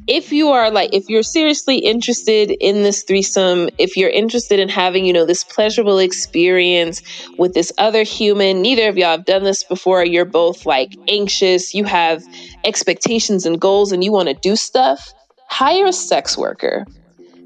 if 0.07 0.33
you 0.33 0.49
are 0.49 0.69
like, 0.69 0.93
if 0.93 1.07
you're 1.07 1.23
seriously 1.23 1.77
interested 1.77 2.51
in 2.51 2.83
this 2.83 3.03
threesome, 3.03 3.69
if 3.77 3.95
you're 3.95 4.09
interested 4.09 4.59
in 4.59 4.67
having, 4.67 5.05
you 5.05 5.13
know, 5.13 5.25
this 5.25 5.45
pleasurable 5.45 5.97
experience 5.97 7.01
with 7.37 7.53
this 7.53 7.71
other 7.77 8.03
human, 8.03 8.61
neither 8.61 8.89
of 8.89 8.97
y'all 8.97 9.11
have 9.11 9.25
done 9.25 9.45
this 9.45 9.63
before, 9.63 10.03
you're 10.03 10.25
both 10.25 10.65
like 10.65 10.93
anxious, 11.07 11.73
you 11.73 11.85
have 11.85 12.21
expectations 12.65 13.45
and 13.45 13.61
goals, 13.61 13.93
and 13.93 14.03
you 14.03 14.11
want 14.11 14.27
to 14.27 14.35
do 14.35 14.57
stuff, 14.57 15.13
hire 15.47 15.87
a 15.87 15.93
sex 15.93 16.37
worker 16.37 16.85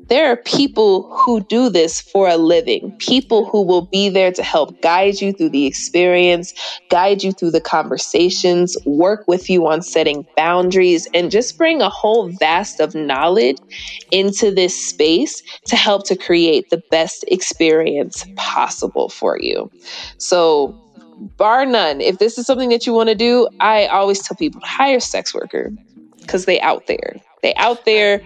there 0.09 0.31
are 0.31 0.37
people 0.37 1.07
who 1.15 1.41
do 1.41 1.69
this 1.69 2.01
for 2.01 2.27
a 2.27 2.35
living, 2.35 2.91
people 2.97 3.45
who 3.45 3.61
will 3.61 3.83
be 3.83 4.09
there 4.09 4.31
to 4.31 4.43
help 4.43 4.81
guide 4.81 5.21
you 5.21 5.31
through 5.31 5.49
the 5.49 5.67
experience, 5.67 6.53
guide 6.89 7.23
you 7.23 7.31
through 7.31 7.51
the 7.51 7.61
conversations, 7.61 8.75
work 8.85 9.23
with 9.27 9.49
you 9.49 9.67
on 9.67 9.83
setting 9.83 10.25
boundaries, 10.35 11.07
and 11.13 11.29
just 11.29 11.57
bring 11.57 11.81
a 11.81 11.89
whole 11.89 12.29
vast 12.39 12.79
of 12.79 12.95
knowledge 12.95 13.57
into 14.11 14.51
this 14.51 14.75
space 14.75 15.43
to 15.65 15.75
help 15.75 16.05
to 16.07 16.15
create 16.15 16.69
the 16.71 16.81
best 16.89 17.23
experience 17.27 18.25
possible 18.35 19.09
for 19.09 19.39
you. 19.39 19.69
So, 20.17 20.75
bar 21.37 21.65
none, 21.65 22.01
if 22.01 22.17
this 22.17 22.37
is 22.39 22.47
something 22.47 22.69
that 22.69 22.87
you 22.87 22.93
want 22.93 23.09
to 23.09 23.15
do, 23.15 23.47
I 23.59 23.85
always 23.87 24.21
tell 24.21 24.35
people 24.35 24.61
hire 24.63 24.99
sex 24.99 25.35
worker 25.35 25.71
because 26.21 26.45
they 26.45 26.59
out 26.61 26.87
there. 26.87 27.15
They 27.41 27.53
out 27.55 27.85
there 27.85 28.21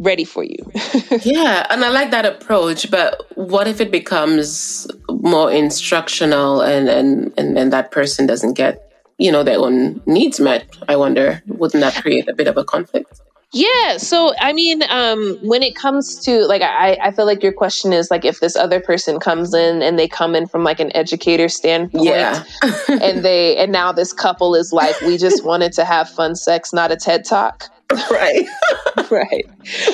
ready 0.00 0.24
for 0.24 0.42
you. 0.42 0.58
yeah, 1.22 1.66
and 1.70 1.84
I 1.84 1.90
like 1.90 2.10
that 2.10 2.26
approach, 2.26 2.90
but 2.90 3.22
what 3.36 3.68
if 3.68 3.80
it 3.80 3.92
becomes 3.92 4.88
more 5.08 5.52
instructional 5.52 6.62
and 6.62 6.88
and 6.88 7.32
and, 7.36 7.56
and 7.56 7.72
that 7.72 7.92
person 7.92 8.26
doesn't 8.26 8.54
get, 8.54 8.90
you 9.18 9.30
know, 9.30 9.44
their 9.44 9.58
own 9.58 10.00
needs 10.06 10.40
met? 10.40 10.66
I 10.88 10.96
wonder, 10.96 11.42
wouldn't 11.46 11.82
that 11.82 12.02
create 12.02 12.28
a 12.28 12.34
bit 12.34 12.48
of 12.48 12.56
a 12.56 12.64
conflict? 12.64 13.20
Yeah. 13.52 13.96
So, 13.96 14.32
I 14.40 14.52
mean, 14.52 14.82
um, 14.88 15.36
when 15.42 15.62
it 15.62 15.74
comes 15.74 16.20
to 16.24 16.46
like, 16.46 16.62
I, 16.62 16.96
I 17.02 17.10
feel 17.10 17.26
like 17.26 17.42
your 17.42 17.52
question 17.52 17.92
is 17.92 18.08
like, 18.10 18.24
if 18.24 18.38
this 18.38 18.54
other 18.54 18.80
person 18.80 19.18
comes 19.18 19.52
in 19.54 19.82
and 19.82 19.98
they 19.98 20.06
come 20.06 20.36
in 20.36 20.46
from 20.46 20.62
like 20.62 20.78
an 20.78 20.94
educator 20.94 21.48
standpoint, 21.48 22.04
yeah. 22.04 22.44
and 22.88 23.24
they, 23.24 23.56
and 23.56 23.72
now 23.72 23.90
this 23.90 24.12
couple 24.12 24.54
is 24.54 24.72
like, 24.72 25.00
we 25.00 25.18
just 25.18 25.44
wanted 25.44 25.72
to 25.72 25.84
have 25.84 26.08
fun 26.08 26.36
sex, 26.36 26.72
not 26.72 26.92
a 26.92 26.96
TED 26.96 27.24
talk. 27.24 27.64
right. 28.10 28.46
right. 29.10 29.46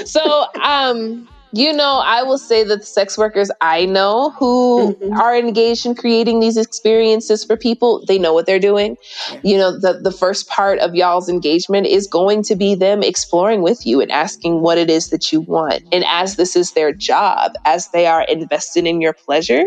So, 0.07 0.47
um, 0.63 1.29
you 1.53 1.73
know, 1.73 2.03
I 2.05 2.23
will 2.23 2.39
say 2.39 2.65
that 2.65 2.81
the 2.81 2.87
sex 2.87 3.17
workers 3.17 3.51
I 3.61 3.87
know 3.87 4.31
who 4.31 4.95
mm-hmm. 4.95 5.13
are 5.15 5.37
engaged 5.37 5.87
in 5.87 5.95
creating 5.95 6.41
these 6.41 6.57
experiences 6.57 7.45
for 7.45 7.57
people, 7.57 8.05
they 8.07 8.19
know 8.19 8.35
what 8.35 8.47
they're 8.47 8.59
doing. 8.59 8.97
You 9.43 9.57
know, 9.57 9.79
the, 9.79 10.01
the 10.03 10.13
first 10.13 10.49
part 10.49 10.79
of 10.81 10.95
y'all's 10.95 11.29
engagement 11.29 11.87
is 11.87 12.07
going 12.07 12.43
to 12.45 12.57
be 12.57 12.75
them 12.75 13.03
exploring 13.03 13.63
with 13.63 13.87
you 13.87 14.01
and 14.01 14.11
asking 14.13 14.61
what 14.61 14.77
it 14.77 14.91
is 14.91 15.09
that 15.11 15.33
you 15.33 15.41
want. 15.41 15.83
And 15.93 16.05
as 16.07 16.37
this 16.37 16.57
is 16.57 16.73
their 16.73 16.93
job, 16.93 17.53
as 17.65 17.89
they 17.89 18.07
are 18.07 18.25
invested 18.25 18.87
in 18.87 19.01
your 19.01 19.15
pleasure, 19.15 19.65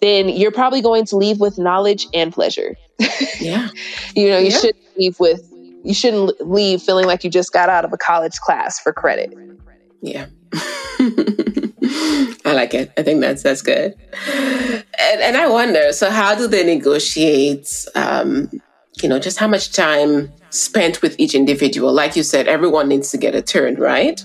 then 0.00 0.28
you're 0.28 0.52
probably 0.52 0.80
going 0.80 1.06
to 1.06 1.16
leave 1.16 1.40
with 1.40 1.58
knowledge 1.58 2.06
and 2.14 2.32
pleasure. 2.32 2.76
Yeah. 3.40 3.70
you 4.14 4.28
know, 4.28 4.38
you 4.38 4.50
yeah. 4.50 4.58
should 4.58 4.76
leave 4.98 5.18
with 5.18 5.49
you 5.82 5.94
shouldn't 5.94 6.40
leave 6.46 6.82
feeling 6.82 7.06
like 7.06 7.24
you 7.24 7.30
just 7.30 7.52
got 7.52 7.68
out 7.68 7.84
of 7.84 7.92
a 7.92 7.98
college 7.98 8.38
class 8.40 8.80
for 8.80 8.92
credit. 8.92 9.32
Yeah. 10.02 10.26
I 12.44 12.52
like 12.52 12.74
it. 12.74 12.92
I 12.96 13.02
think 13.02 13.20
that's 13.20 13.42
that's 13.42 13.62
good. 13.62 13.94
And 14.26 15.20
and 15.20 15.36
I 15.36 15.48
wonder, 15.48 15.92
so 15.92 16.10
how 16.10 16.34
do 16.34 16.46
they 16.46 16.64
negotiate 16.64 17.86
um, 17.94 18.50
you 19.02 19.08
know, 19.08 19.18
just 19.18 19.38
how 19.38 19.46
much 19.46 19.72
time 19.72 20.32
spent 20.50 21.02
with 21.02 21.18
each 21.18 21.34
individual? 21.34 21.92
Like 21.92 22.16
you 22.16 22.22
said, 22.22 22.48
everyone 22.48 22.88
needs 22.88 23.10
to 23.12 23.18
get 23.18 23.34
a 23.34 23.42
turn, 23.42 23.76
right? 23.76 24.24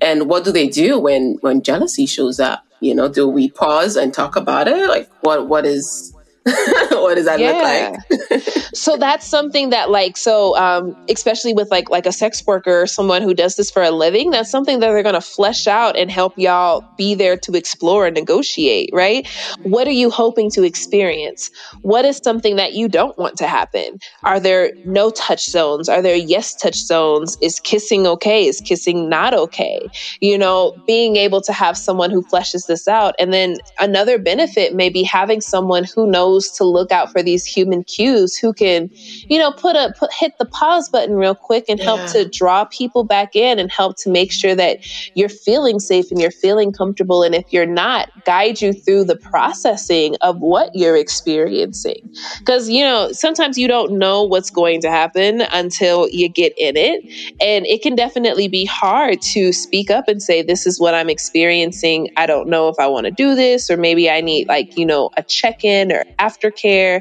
And 0.00 0.28
what 0.28 0.44
do 0.44 0.52
they 0.52 0.68
do 0.68 0.98
when 0.98 1.38
when 1.40 1.62
jealousy 1.62 2.06
shows 2.06 2.40
up? 2.40 2.64
You 2.80 2.94
know, 2.94 3.08
do 3.08 3.28
we 3.28 3.50
pause 3.50 3.96
and 3.96 4.12
talk 4.12 4.36
about 4.36 4.68
it? 4.68 4.88
Like 4.88 5.10
what 5.20 5.48
what 5.48 5.64
is 5.64 6.15
what 6.90 7.16
does 7.16 7.24
that 7.24 7.40
yeah. 7.40 7.96
look 8.20 8.20
like? 8.30 8.42
so 8.74 8.96
that's 8.96 9.26
something 9.26 9.70
that 9.70 9.90
like 9.90 10.16
so 10.16 10.56
um, 10.56 10.96
especially 11.08 11.52
with 11.52 11.72
like 11.72 11.90
like 11.90 12.06
a 12.06 12.12
sex 12.12 12.46
worker 12.46 12.82
or 12.82 12.86
someone 12.86 13.20
who 13.20 13.34
does 13.34 13.56
this 13.56 13.68
for 13.68 13.82
a 13.82 13.90
living, 13.90 14.30
that's 14.30 14.48
something 14.48 14.78
that 14.78 14.86
they're 14.86 15.02
gonna 15.02 15.20
flesh 15.20 15.66
out 15.66 15.96
and 15.96 16.08
help 16.08 16.38
y'all 16.38 16.84
be 16.96 17.16
there 17.16 17.36
to 17.36 17.56
explore 17.56 18.06
and 18.06 18.14
negotiate, 18.14 18.90
right? 18.92 19.26
What 19.64 19.88
are 19.88 19.92
you 19.92 20.08
hoping 20.08 20.48
to 20.52 20.62
experience? 20.62 21.50
What 21.82 22.04
is 22.04 22.18
something 22.18 22.54
that 22.56 22.74
you 22.74 22.88
don't 22.88 23.18
want 23.18 23.38
to 23.38 23.48
happen? 23.48 23.98
Are 24.22 24.38
there 24.38 24.70
no 24.84 25.10
touch 25.10 25.46
zones? 25.46 25.88
Are 25.88 26.00
there 26.00 26.14
yes 26.14 26.54
touch 26.54 26.76
zones? 26.76 27.36
Is 27.42 27.58
kissing 27.58 28.06
okay? 28.06 28.46
Is 28.46 28.60
kissing 28.60 29.08
not 29.08 29.34
okay? 29.34 29.88
You 30.20 30.38
know, 30.38 30.76
being 30.86 31.16
able 31.16 31.40
to 31.40 31.52
have 31.52 31.76
someone 31.76 32.10
who 32.10 32.22
fleshes 32.22 32.68
this 32.68 32.86
out. 32.86 33.16
And 33.18 33.32
then 33.32 33.56
another 33.80 34.16
benefit 34.16 34.74
may 34.74 34.90
be 34.90 35.02
having 35.02 35.40
someone 35.40 35.82
who 35.82 36.08
knows 36.08 36.35
knows 36.36 36.50
to 36.50 36.64
look 36.64 36.92
out 36.92 37.10
for 37.12 37.22
these 37.22 37.44
human 37.44 37.84
cues 37.84 38.36
who 38.36 38.52
can, 38.52 38.90
you 39.28 39.38
know, 39.38 39.52
put 39.52 39.76
a 39.76 39.94
put 39.98 40.12
hit 40.12 40.36
the 40.38 40.44
pause 40.44 40.88
button 40.88 41.16
real 41.16 41.34
quick 41.34 41.64
and 41.68 41.80
help 41.80 42.00
yeah. 42.00 42.06
to 42.06 42.28
draw 42.28 42.64
people 42.66 43.04
back 43.04 43.34
in 43.34 43.58
and 43.58 43.70
help 43.70 43.96
to 43.98 44.10
make 44.10 44.32
sure 44.32 44.54
that 44.54 44.78
you're 45.14 45.28
feeling 45.28 45.80
safe 45.80 46.10
and 46.10 46.20
you're 46.20 46.30
feeling 46.30 46.72
comfortable. 46.72 47.22
And 47.22 47.34
if 47.34 47.52
you're 47.52 47.66
not, 47.66 48.10
guide 48.24 48.60
you 48.60 48.72
through 48.72 49.04
the 49.04 49.16
processing 49.16 50.16
of 50.20 50.38
what 50.38 50.70
you're 50.74 50.96
experiencing. 50.96 52.08
Because, 52.38 52.68
you 52.68 52.82
know, 52.82 53.12
sometimes 53.12 53.58
you 53.58 53.68
don't 53.68 53.92
know 53.92 54.22
what's 54.22 54.50
going 54.50 54.80
to 54.82 54.90
happen 54.90 55.42
until 55.52 56.08
you 56.08 56.28
get 56.28 56.52
in 56.58 56.76
it. 56.76 57.04
And 57.40 57.66
it 57.66 57.82
can 57.82 57.94
definitely 57.94 58.48
be 58.48 58.64
hard 58.64 59.22
to 59.22 59.52
speak 59.52 59.90
up 59.90 60.08
and 60.08 60.22
say, 60.22 60.42
This 60.42 60.66
is 60.66 60.80
what 60.80 60.94
I'm 60.94 61.08
experiencing. 61.08 62.10
I 62.16 62.26
don't 62.26 62.48
know 62.48 62.68
if 62.68 62.76
I 62.78 62.86
want 62.86 63.06
to 63.06 63.10
do 63.10 63.34
this, 63.34 63.70
or 63.70 63.76
maybe 63.76 64.10
I 64.10 64.20
need 64.20 64.48
like, 64.48 64.76
you 64.76 64.86
know, 64.86 65.10
a 65.16 65.22
check 65.22 65.64
in 65.64 65.92
or 65.92 66.04
aftercare. 66.26 67.00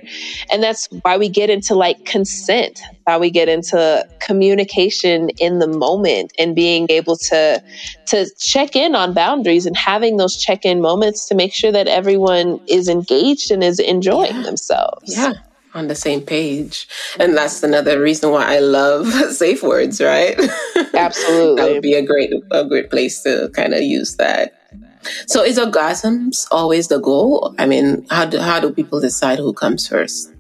And 0.52 0.62
that's 0.62 0.88
why 1.02 1.18
we 1.18 1.30
get 1.30 1.50
into 1.50 1.76
like 1.76 2.06
consent, 2.06 2.82
why 3.06 3.18
we 3.18 3.30
get 3.32 3.50
into 3.50 4.08
communication 4.20 5.30
in 5.40 5.60
the 5.60 5.68
moment 5.68 6.34
and 6.38 6.56
being 6.56 6.88
able 6.90 7.18
to 7.18 7.64
to 8.08 8.30
check 8.38 8.76
in 8.76 8.96
on 8.96 9.14
boundaries 9.14 9.66
and 9.66 9.76
having 9.76 10.18
those 10.18 10.36
check-in 10.38 10.82
moments 10.82 11.28
to 11.28 11.36
make 11.36 11.54
sure 11.54 11.72
that 11.72 11.88
everyone 11.88 12.60
is 12.68 12.88
engaged 12.88 13.52
and 13.52 13.64
is 13.64 13.80
enjoying 13.80 14.36
yeah. 14.36 14.44
themselves. 14.44 15.18
Yeah 15.18 15.34
on 15.76 15.88
the 15.88 15.96
same 15.96 16.22
page. 16.22 16.88
And 17.20 17.38
that's 17.38 17.62
another 17.62 18.02
reason 18.02 18.32
why 18.32 18.56
I 18.56 18.60
love 18.60 19.08
safe 19.32 19.62
words, 19.62 20.02
right? 20.02 20.40
Absolutely. 20.94 21.56
that 21.62 21.72
would 21.72 21.82
be 21.82 21.94
a 21.94 22.02
great 22.02 22.32
a 22.50 22.66
great 22.66 22.90
place 22.90 23.22
to 23.24 23.52
kind 23.54 23.74
of 23.74 23.82
use 23.82 24.16
that. 24.16 24.65
So 25.28 25.44
is 25.44 25.58
orgasms 25.58 26.48
always 26.52 26.88
the 26.88 27.00
goal? 27.00 27.56
I 27.58 27.66
mean, 27.66 28.06
how 28.10 28.26
do, 28.26 28.40
how 28.40 28.60
do 28.60 28.72
people 28.72 29.00
decide 29.00 29.40
who 29.40 29.54
comes 29.54 29.88
first? 29.88 30.32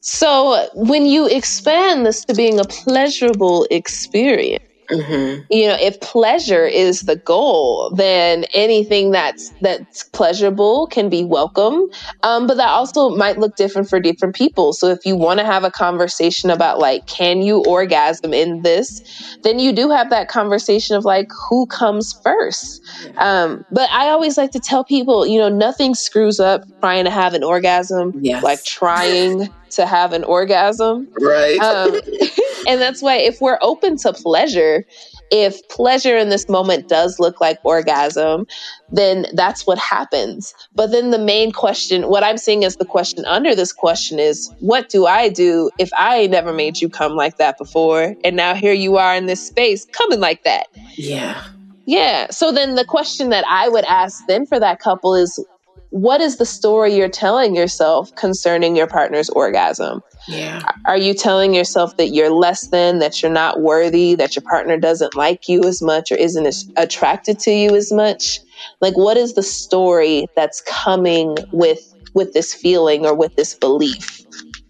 So 0.00 0.68
when 0.74 1.06
you 1.06 1.28
expand 1.28 2.06
this 2.06 2.24
to 2.24 2.34
being 2.34 2.58
a 2.58 2.64
pleasurable 2.64 3.66
experience, 3.70 4.64
Mm-hmm. 4.90 5.42
You 5.50 5.68
know, 5.68 5.76
if 5.80 6.00
pleasure 6.00 6.66
is 6.66 7.02
the 7.02 7.16
goal, 7.16 7.92
then 7.94 8.44
anything 8.52 9.10
that's 9.10 9.50
that's 9.60 10.04
pleasurable 10.04 10.86
can 10.88 11.08
be 11.08 11.24
welcome. 11.24 11.88
Um, 12.22 12.46
but 12.46 12.56
that 12.56 12.68
also 12.68 13.10
might 13.10 13.38
look 13.38 13.56
different 13.56 13.88
for 13.88 14.00
different 14.00 14.34
people. 14.34 14.72
So 14.72 14.88
if 14.88 15.06
you 15.06 15.16
want 15.16 15.40
to 15.40 15.46
have 15.46 15.64
a 15.64 15.70
conversation 15.70 16.50
about 16.50 16.78
like, 16.78 17.06
can 17.06 17.42
you 17.42 17.64
orgasm 17.64 18.34
in 18.34 18.62
this, 18.62 19.38
then 19.42 19.58
you 19.58 19.72
do 19.72 19.90
have 19.90 20.10
that 20.10 20.28
conversation 20.28 20.96
of 20.96 21.04
like, 21.04 21.28
who 21.48 21.66
comes 21.66 22.12
first. 22.22 22.82
Um, 23.16 23.64
but 23.70 23.88
I 23.90 24.08
always 24.08 24.36
like 24.36 24.50
to 24.52 24.60
tell 24.60 24.84
people, 24.84 25.26
you 25.26 25.38
know, 25.38 25.48
nothing 25.48 25.94
screws 25.94 26.40
up 26.40 26.64
trying 26.80 27.04
to 27.04 27.10
have 27.10 27.34
an 27.34 27.44
orgasm, 27.44 28.12
yes. 28.20 28.42
like 28.42 28.62
trying 28.64 29.48
to 29.76 29.86
have 29.86 30.12
an 30.12 30.24
orgasm. 30.24 31.08
Right. 31.20 31.58
Um, 31.58 31.94
and 32.68 32.80
that's 32.80 33.02
why 33.02 33.16
if 33.16 33.40
we're 33.40 33.58
open 33.60 33.96
to 33.98 34.12
pleasure, 34.12 34.84
if 35.30 35.66
pleasure 35.68 36.16
in 36.16 36.28
this 36.28 36.48
moment 36.48 36.88
does 36.88 37.18
look 37.18 37.40
like 37.40 37.58
orgasm, 37.64 38.46
then 38.90 39.26
that's 39.32 39.66
what 39.66 39.78
happens. 39.78 40.54
But 40.74 40.90
then 40.90 41.10
the 41.10 41.18
main 41.18 41.52
question, 41.52 42.08
what 42.08 42.22
I'm 42.22 42.36
seeing 42.36 42.64
as 42.64 42.76
the 42.76 42.84
question 42.84 43.24
under 43.24 43.54
this 43.54 43.72
question 43.72 44.18
is, 44.18 44.52
what 44.60 44.90
do 44.90 45.06
I 45.06 45.30
do 45.30 45.70
if 45.78 45.90
I 45.96 46.26
never 46.26 46.52
made 46.52 46.80
you 46.80 46.90
come 46.90 47.12
like 47.12 47.38
that 47.38 47.56
before? 47.56 48.14
And 48.24 48.36
now 48.36 48.54
here 48.54 48.74
you 48.74 48.98
are 48.98 49.14
in 49.16 49.26
this 49.26 49.44
space 49.44 49.86
coming 49.86 50.20
like 50.20 50.44
that. 50.44 50.66
Yeah. 50.96 51.42
Yeah. 51.86 52.30
So 52.30 52.52
then 52.52 52.74
the 52.74 52.84
question 52.84 53.30
that 53.30 53.44
I 53.48 53.68
would 53.68 53.84
ask 53.84 54.24
then 54.26 54.46
for 54.46 54.60
that 54.60 54.80
couple 54.80 55.14
is, 55.14 55.44
what 55.92 56.22
is 56.22 56.38
the 56.38 56.46
story 56.46 56.94
you're 56.94 57.08
telling 57.10 57.54
yourself 57.54 58.14
concerning 58.16 58.74
your 58.74 58.86
partner's 58.86 59.28
orgasm? 59.28 60.02
Yeah. 60.26 60.62
Are 60.86 60.96
you 60.96 61.12
telling 61.12 61.54
yourself 61.54 61.98
that 61.98 62.08
you're 62.08 62.30
less 62.30 62.68
than, 62.68 62.98
that 63.00 63.22
you're 63.22 63.30
not 63.30 63.60
worthy, 63.60 64.14
that 64.14 64.34
your 64.34 64.42
partner 64.42 64.78
doesn't 64.78 65.14
like 65.14 65.50
you 65.50 65.62
as 65.64 65.82
much 65.82 66.10
or 66.10 66.14
isn't 66.14 66.46
as 66.46 66.66
attracted 66.78 67.38
to 67.40 67.50
you 67.50 67.76
as 67.76 67.92
much? 67.92 68.40
Like 68.80 68.96
what 68.96 69.18
is 69.18 69.34
the 69.34 69.42
story 69.42 70.26
that's 70.34 70.62
coming 70.62 71.36
with 71.52 71.94
with 72.14 72.32
this 72.32 72.54
feeling 72.54 73.04
or 73.04 73.14
with 73.14 73.36
this 73.36 73.54
belief? 73.54 74.24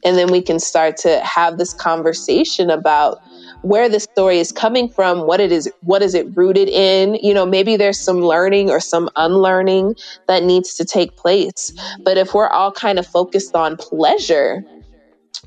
And 0.05 0.19
then 0.19 0.33
we 0.33 0.43
can 0.43 0.59
start 0.59 0.97
to 0.99 1.21
have 1.21 1.57
this 1.57 1.73
conversation 1.73 2.69
about 2.69 3.21
where 3.63 3.89
the 3.89 4.01
story 4.01 4.39
is 4.39 4.53
coming 4.53 4.89
from, 4.89 5.27
what 5.27 5.41
it 5.41 5.53
is, 5.53 5.71
what 5.81 6.03
is 6.03 6.15
it 6.15 6.37
rooted 6.37 6.69
in? 6.69 7.15
You 7.17 7.33
know, 7.35 7.47
maybe 7.47 7.77
there's 7.77 7.99
some 7.99 8.21
learning 8.21 8.71
or 8.71 8.81
some 8.81 9.09
unlearning 9.17 9.97
that 10.29 10.43
needs 10.43 10.75
to 10.75 10.85
take 10.85 11.17
place. 11.17 11.73
But 12.01 12.19
if 12.19 12.35
we're 12.35 12.49
all 12.49 12.73
kind 12.73 12.99
of 12.99 13.07
focused 13.07 13.55
on 13.55 13.77
pleasure, 13.77 14.65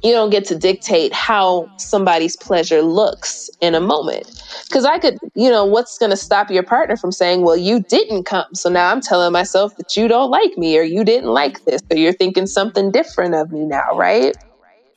you 0.03 0.11
don't 0.11 0.29
get 0.29 0.45
to 0.45 0.55
dictate 0.55 1.13
how 1.13 1.69
somebody's 1.77 2.35
pleasure 2.35 2.81
looks 2.81 3.49
in 3.61 3.75
a 3.75 3.81
moment. 3.81 4.27
Because 4.67 4.85
I 4.85 4.99
could, 4.99 5.17
you 5.35 5.49
know, 5.49 5.65
what's 5.65 5.97
going 5.97 6.11
to 6.11 6.17
stop 6.17 6.51
your 6.51 6.63
partner 6.63 6.95
from 6.95 7.11
saying, 7.11 7.41
well, 7.41 7.57
you 7.57 7.81
didn't 7.81 8.23
come. 8.25 8.45
So 8.53 8.69
now 8.69 8.91
I'm 8.91 9.01
telling 9.01 9.31
myself 9.31 9.75
that 9.77 9.97
you 9.97 10.07
don't 10.07 10.29
like 10.29 10.57
me 10.57 10.77
or 10.77 10.83
you 10.83 11.03
didn't 11.03 11.29
like 11.29 11.63
this 11.65 11.81
or 11.89 11.97
you're 11.97 12.13
thinking 12.13 12.45
something 12.45 12.91
different 12.91 13.35
of 13.35 13.51
me 13.51 13.65
now, 13.65 13.95
right? 13.95 14.35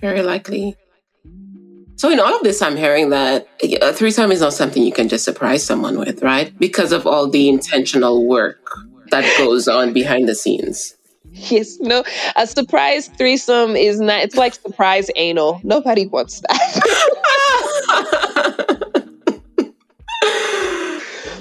Very 0.00 0.22
likely. 0.22 0.76
So 1.98 2.08
in 2.10 2.20
all 2.20 2.36
of 2.36 2.42
this, 2.44 2.62
I'm 2.62 2.76
hearing 2.76 3.10
that 3.10 3.48
a 3.82 3.92
threesome 3.92 4.30
is 4.30 4.40
not 4.40 4.52
something 4.52 4.84
you 4.84 4.92
can 4.92 5.08
just 5.08 5.24
surprise 5.24 5.66
someone 5.66 5.98
with, 5.98 6.22
right? 6.22 6.56
Because 6.56 6.92
of 6.92 7.08
all 7.08 7.28
the 7.28 7.48
intentional 7.48 8.24
work 8.24 8.70
that 9.10 9.24
goes 9.36 9.66
on 9.66 9.92
behind 9.92 10.28
the 10.28 10.36
scenes. 10.36 10.94
Yes, 11.32 11.80
no, 11.80 12.04
a 12.36 12.46
surprise 12.46 13.08
threesome 13.18 13.74
is 13.74 14.00
not, 14.00 14.20
it's 14.20 14.36
like 14.36 14.54
surprise 14.54 15.10
anal. 15.16 15.60
Nobody 15.64 16.06
wants 16.06 16.40
that. 16.40 16.82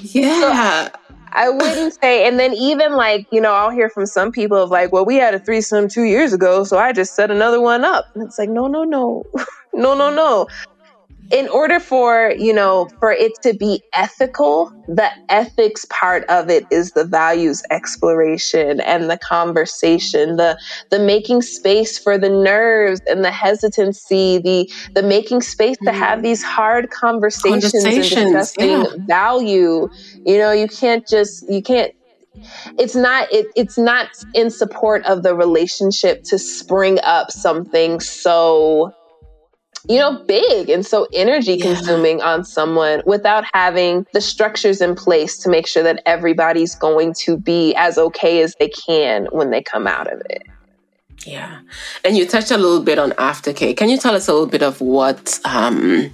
yeah. 0.02 0.88
So, 0.88 0.98
I 1.30 1.50
wouldn't 1.50 1.94
say, 2.02 2.26
and 2.26 2.40
then 2.40 2.52
even 2.54 2.94
like, 2.94 3.28
you 3.30 3.40
know, 3.40 3.52
I'll 3.52 3.70
hear 3.70 3.88
from 3.88 4.06
some 4.06 4.32
people 4.32 4.56
of 4.56 4.70
like, 4.70 4.90
well, 4.90 5.04
we 5.04 5.14
had 5.16 5.34
a 5.34 5.38
threesome 5.38 5.88
two 5.88 6.02
years 6.02 6.32
ago, 6.32 6.64
so 6.64 6.78
I 6.78 6.92
just 6.92 7.14
set 7.14 7.30
another 7.30 7.60
one 7.60 7.84
up. 7.84 8.06
And 8.14 8.24
it's 8.24 8.40
like, 8.40 8.48
no, 8.48 8.66
no, 8.66 8.82
no. 8.82 9.22
no, 9.74 9.94
no, 9.94 10.14
no. 10.14 10.48
In 11.30 11.46
order 11.48 11.78
for, 11.78 12.32
you 12.38 12.54
know, 12.54 12.88
for 13.00 13.12
it 13.12 13.32
to 13.42 13.52
be 13.52 13.82
ethical, 13.92 14.72
the 14.88 15.10
ethics 15.28 15.84
part 15.90 16.24
of 16.30 16.48
it 16.48 16.64
is 16.70 16.92
the 16.92 17.04
values 17.04 17.62
exploration 17.70 18.80
and 18.80 19.10
the 19.10 19.18
conversation, 19.18 20.36
the 20.36 20.58
the 20.90 20.98
making 20.98 21.42
space 21.42 21.98
for 21.98 22.16
the 22.16 22.30
nerves 22.30 23.02
and 23.06 23.22
the 23.22 23.30
hesitancy, 23.30 24.38
the 24.38 24.72
the 24.94 25.02
making 25.02 25.42
space 25.42 25.76
to 25.84 25.92
have 25.92 26.20
mm. 26.20 26.22
these 26.22 26.42
hard 26.42 26.88
conversations, 26.90 27.72
conversations 27.72 28.22
and 28.22 28.32
discussing 28.32 28.70
yeah. 28.70 29.06
value. 29.06 29.90
You 30.24 30.38
know, 30.38 30.52
you 30.52 30.66
can't 30.66 31.06
just 31.06 31.46
you 31.50 31.60
can't 31.60 31.92
it's 32.78 32.94
not 32.94 33.30
it, 33.32 33.46
it's 33.56 33.78
not 33.78 34.08
in 34.34 34.50
support 34.50 35.04
of 35.04 35.22
the 35.22 35.34
relationship 35.34 36.22
to 36.24 36.38
spring 36.38 36.98
up 37.02 37.30
something 37.30 38.00
so 38.00 38.94
you 39.88 39.98
know, 39.98 40.22
big 40.24 40.68
and 40.68 40.84
so 40.84 41.06
energy 41.12 41.58
consuming 41.58 42.18
yeah. 42.18 42.32
on 42.32 42.44
someone 42.44 43.02
without 43.06 43.44
having 43.52 44.06
the 44.12 44.20
structures 44.20 44.80
in 44.80 44.94
place 44.94 45.38
to 45.38 45.48
make 45.48 45.66
sure 45.66 45.82
that 45.82 46.02
everybody's 46.06 46.74
going 46.74 47.14
to 47.14 47.36
be 47.36 47.74
as 47.76 47.98
okay 47.98 48.42
as 48.42 48.54
they 48.58 48.68
can 48.68 49.26
when 49.30 49.50
they 49.50 49.62
come 49.62 49.86
out 49.86 50.12
of 50.12 50.20
it. 50.28 50.42
Yeah. 51.26 51.60
And 52.04 52.16
you 52.16 52.26
touched 52.26 52.50
a 52.50 52.56
little 52.56 52.82
bit 52.82 52.98
on 52.98 53.10
aftercare. 53.12 53.76
Can 53.76 53.88
you 53.88 53.98
tell 53.98 54.14
us 54.14 54.28
a 54.28 54.32
little 54.32 54.46
bit 54.46 54.62
of 54.62 54.80
what 54.80 55.38
um 55.44 56.10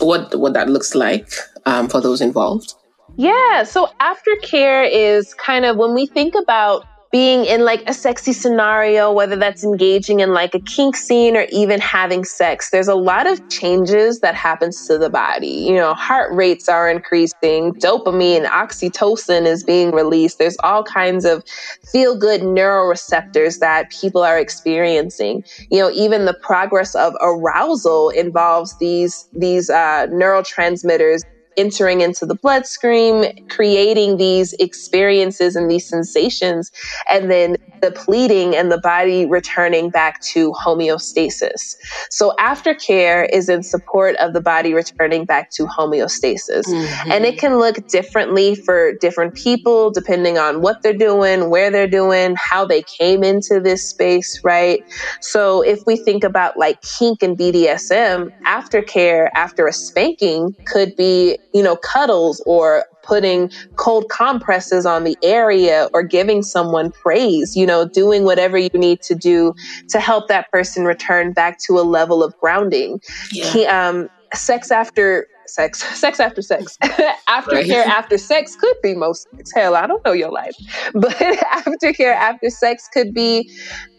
what 0.00 0.34
what 0.38 0.52
that 0.54 0.68
looks 0.68 0.94
like 0.94 1.30
um, 1.66 1.88
for 1.88 2.00
those 2.00 2.20
involved? 2.20 2.74
Yeah, 3.16 3.64
so 3.64 3.88
aftercare 4.00 4.88
is 4.90 5.34
kind 5.34 5.64
of 5.64 5.76
when 5.76 5.94
we 5.94 6.06
think 6.06 6.34
about 6.34 6.86
being 7.12 7.44
in 7.44 7.62
like 7.62 7.82
a 7.86 7.92
sexy 7.92 8.32
scenario, 8.32 9.12
whether 9.12 9.36
that's 9.36 9.62
engaging 9.62 10.20
in 10.20 10.32
like 10.32 10.54
a 10.54 10.60
kink 10.60 10.96
scene 10.96 11.36
or 11.36 11.46
even 11.52 11.78
having 11.78 12.24
sex, 12.24 12.70
there's 12.70 12.88
a 12.88 12.94
lot 12.94 13.26
of 13.26 13.46
changes 13.50 14.20
that 14.20 14.34
happens 14.34 14.86
to 14.86 14.96
the 14.96 15.10
body. 15.10 15.46
You 15.46 15.74
know, 15.74 15.92
heart 15.92 16.32
rates 16.32 16.70
are 16.70 16.88
increasing, 16.88 17.74
dopamine, 17.74 18.46
oxytocin 18.46 19.44
is 19.44 19.62
being 19.62 19.90
released. 19.92 20.38
There's 20.38 20.56
all 20.60 20.82
kinds 20.82 21.26
of 21.26 21.44
feel 21.92 22.16
good 22.16 22.40
neuroreceptors 22.40 23.58
that 23.58 23.90
people 23.90 24.22
are 24.22 24.38
experiencing. 24.38 25.44
You 25.70 25.80
know, 25.80 25.90
even 25.90 26.24
the 26.24 26.34
progress 26.34 26.94
of 26.94 27.12
arousal 27.20 28.08
involves 28.08 28.78
these, 28.78 29.28
these, 29.34 29.68
uh, 29.68 30.06
neurotransmitters 30.06 31.24
entering 31.56 32.00
into 32.00 32.26
the 32.26 32.34
bloodstream, 32.34 33.24
creating 33.48 34.16
these 34.16 34.52
experiences 34.54 35.56
and 35.56 35.70
these 35.70 35.86
sensations, 35.86 36.70
and 37.08 37.30
then 37.30 37.56
depleting 37.80 38.54
and 38.54 38.70
the 38.70 38.78
body 38.78 39.26
returning 39.26 39.90
back 39.90 40.20
to 40.20 40.52
homeostasis. 40.52 41.76
So 42.10 42.32
aftercare 42.38 43.28
is 43.30 43.48
in 43.48 43.62
support 43.62 44.16
of 44.16 44.32
the 44.32 44.40
body 44.40 44.72
returning 44.72 45.24
back 45.24 45.50
to 45.52 45.66
homeostasis. 45.66 46.64
Mm-hmm. 46.66 47.10
And 47.10 47.24
it 47.24 47.38
can 47.38 47.58
look 47.58 47.86
differently 47.88 48.54
for 48.54 48.94
different 49.00 49.34
people 49.34 49.90
depending 49.90 50.38
on 50.38 50.62
what 50.62 50.82
they're 50.82 50.92
doing, 50.92 51.50
where 51.50 51.70
they're 51.70 51.88
doing, 51.88 52.36
how 52.38 52.64
they 52.64 52.82
came 52.82 53.24
into 53.24 53.60
this 53.60 53.88
space, 53.88 54.40
right? 54.44 54.84
So 55.20 55.62
if 55.62 55.80
we 55.86 55.96
think 55.96 56.24
about 56.24 56.56
like 56.56 56.80
kink 56.82 57.22
and 57.22 57.36
BDSM, 57.36 58.30
aftercare 58.44 59.28
after 59.34 59.66
a 59.66 59.72
spanking 59.72 60.54
could 60.66 60.94
be, 60.96 61.38
you 61.52 61.62
know, 61.62 61.76
cuddles 61.76 62.42
or 62.46 62.84
putting 63.02 63.50
cold 63.76 64.08
compresses 64.08 64.86
on 64.86 65.04
the 65.04 65.16
area 65.22 65.88
or 65.92 66.02
giving 66.02 66.42
someone 66.42 66.90
praise, 66.90 67.56
you 67.56 67.66
know, 67.66 67.86
doing 67.86 68.24
whatever 68.24 68.56
you 68.56 68.70
need 68.74 69.02
to 69.02 69.14
do 69.14 69.52
to 69.88 70.00
help 70.00 70.28
that 70.28 70.50
person 70.50 70.84
return 70.84 71.32
back 71.32 71.58
to 71.58 71.78
a 71.78 71.82
level 71.82 72.22
of 72.22 72.36
grounding. 72.38 73.00
Yeah. 73.32 73.44
He, 73.44 73.66
um, 73.66 74.08
sex 74.34 74.70
after 74.70 75.26
sex, 75.46 75.82
sex 75.98 76.20
after 76.20 76.42
sex, 76.42 76.78
aftercare 77.28 77.84
after 77.84 78.18
sex 78.18 78.56
could 78.56 78.76
be 78.82 78.94
most 78.94 79.28
hell. 79.54 79.74
I 79.76 79.86
don't 79.86 80.04
know 80.04 80.12
your 80.12 80.30
life, 80.30 80.54
but 80.94 81.12
aftercare 81.12 82.14
after 82.14 82.50
sex 82.50 82.88
could 82.92 83.14
be 83.14 83.50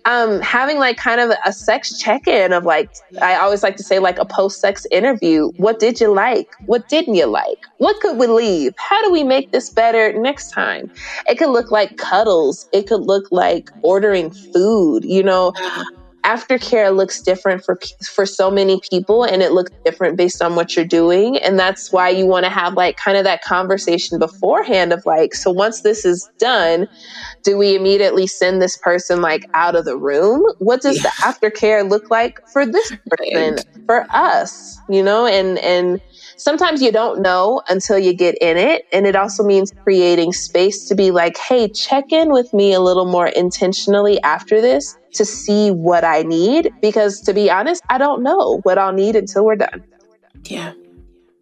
um, 0.06 0.42
having 0.42 0.80
like 0.80 0.98
kind 0.98 1.22
of 1.22 1.32
a 1.46 1.54
sex 1.54 1.98
check 1.98 2.28
in 2.28 2.52
of 2.52 2.66
like, 2.66 2.90
I 3.22 3.36
always 3.36 3.64
like 3.64 3.78
to 3.78 3.84
say 3.84 4.00
like 4.00 4.20
a 4.20 4.26
post 4.26 4.60
sex 4.60 4.86
interview. 4.92 5.50
What 5.58 5.80
did 5.80 6.02
you 6.02 6.14
like? 6.14 6.54
What 6.66 6.90
didn't 6.90 7.16
you 7.16 7.26
like? 7.26 7.60
What 7.78 8.00
could 8.02 8.18
we 8.18 8.28
leave? 8.28 8.74
How 8.78 9.02
do 9.02 9.12
we 9.12 9.24
make 9.24 9.52
this 9.52 9.70
better 9.70 10.12
next 10.20 10.52
time? 10.52 10.92
It 11.28 11.38
could 11.38 11.52
look 11.52 11.72
like 11.72 11.98
cuddles. 11.98 12.68
It 12.74 12.88
could 12.88 13.02
look 13.02 13.32
like 13.32 13.70
ordering 13.82 14.32
food, 14.32 15.06
you 15.06 15.24
know 15.24 15.54
aftercare 16.24 16.96
looks 16.96 17.22
different 17.22 17.64
for 17.64 17.78
for 18.06 18.26
so 18.26 18.50
many 18.50 18.80
people 18.90 19.24
and 19.24 19.42
it 19.42 19.52
looks 19.52 19.72
different 19.84 20.16
based 20.16 20.42
on 20.42 20.56
what 20.56 20.76
you're 20.76 20.86
doing 20.86 21.38
and 21.38 21.60
that's 21.60 21.92
why 21.92 22.10
you 22.10 22.26
want 22.26 22.46
to 22.46 22.50
have 22.50 22.76
like 22.76 22.96
kind 22.98 23.18
of 23.18 23.24
that 23.26 23.44
conversation 23.44 24.18
beforehand 24.20 24.94
of 24.94 25.06
like 25.06 25.34
so 25.34 25.52
once 25.52 25.82
this 25.82 26.06
is 26.06 26.30
done 26.38 26.88
do 27.44 27.58
we 27.58 27.76
immediately 27.76 28.26
send 28.26 28.62
this 28.62 28.78
person 28.78 29.22
like 29.22 29.46
out 29.54 29.76
of 29.76 29.84
the 29.84 29.98
room 29.98 30.44
what 30.60 30.82
does 30.82 30.98
yeah. 30.98 31.04
the 31.04 31.10
aftercare 31.50 31.88
look 31.88 32.10
like 32.10 32.40
for 32.48 32.66
this 32.66 32.94
person 33.10 33.58
for 33.86 34.06
us 34.12 34.78
you 34.90 35.04
know 35.04 35.26
and 35.26 35.58
and 35.60 36.02
sometimes 36.38 36.82
you 36.82 36.92
don't 36.92 37.22
know 37.22 37.62
until 37.70 37.98
you 37.98 38.14
get 38.14 38.36
in 38.42 38.58
it. 38.58 38.86
And 38.92 39.08
it 39.08 39.16
also 39.16 39.44
means 39.44 39.72
creating 39.84 40.34
space 40.34 40.88
to 40.90 40.96
be 40.96 41.12
like, 41.12 41.38
hey, 41.38 41.70
check 41.70 42.12
in 42.12 42.32
with 42.32 42.54
me 42.54 42.74
a 42.74 42.82
little 42.82 43.06
more 43.06 43.28
intentionally 43.28 44.22
after 44.24 44.60
this 44.60 44.98
to 45.14 45.26
see 45.26 45.72
what 45.72 46.04
I 46.04 46.24
need. 46.24 46.72
Because 46.82 47.22
to 47.22 47.34
be 47.34 47.50
honest, 47.50 47.84
I 47.90 47.98
don't 47.98 48.24
know 48.24 48.60
what 48.64 48.78
I'll 48.78 48.94
need 48.94 49.16
until 49.16 49.46
we're 49.46 49.56
done. 49.56 49.84
Yeah. 50.46 50.74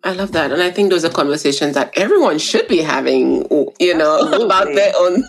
I 0.03 0.13
love 0.13 0.31
that. 0.31 0.51
And 0.51 0.63
I 0.63 0.71
think 0.71 0.89
those 0.89 1.05
are 1.05 1.11
conversations 1.11 1.75
that 1.75 1.91
everyone 1.95 2.39
should 2.39 2.67
be 2.67 2.79
having, 2.79 3.45
you 3.79 3.95
know, 3.95 4.15
Absolutely. 4.15 4.45
about 4.45 4.65
their 4.73 4.93
own 4.97 5.23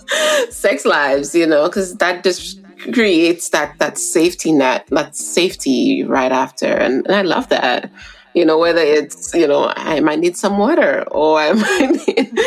sex 0.50 0.86
lives, 0.86 1.34
you 1.34 1.46
know, 1.46 1.68
because 1.68 1.96
that 1.96 2.24
just 2.24 2.58
creates 2.92 3.50
that 3.50 3.78
that 3.78 3.98
safety 3.98 4.50
net, 4.50 4.86
that 4.88 5.14
safety 5.14 6.04
right 6.04 6.32
after. 6.32 6.66
And, 6.66 7.06
and 7.06 7.14
I 7.14 7.22
love 7.22 7.48
that. 7.50 7.90
You 8.34 8.44
know, 8.44 8.58
whether 8.58 8.80
it's, 8.80 9.34
you 9.34 9.46
know, 9.46 9.72
I 9.76 10.00
might 10.00 10.18
need 10.18 10.36
some 10.36 10.58
water 10.58 11.04
or 11.10 11.38
I 11.38 11.52
might 11.64 12.06
need, 12.06 12.38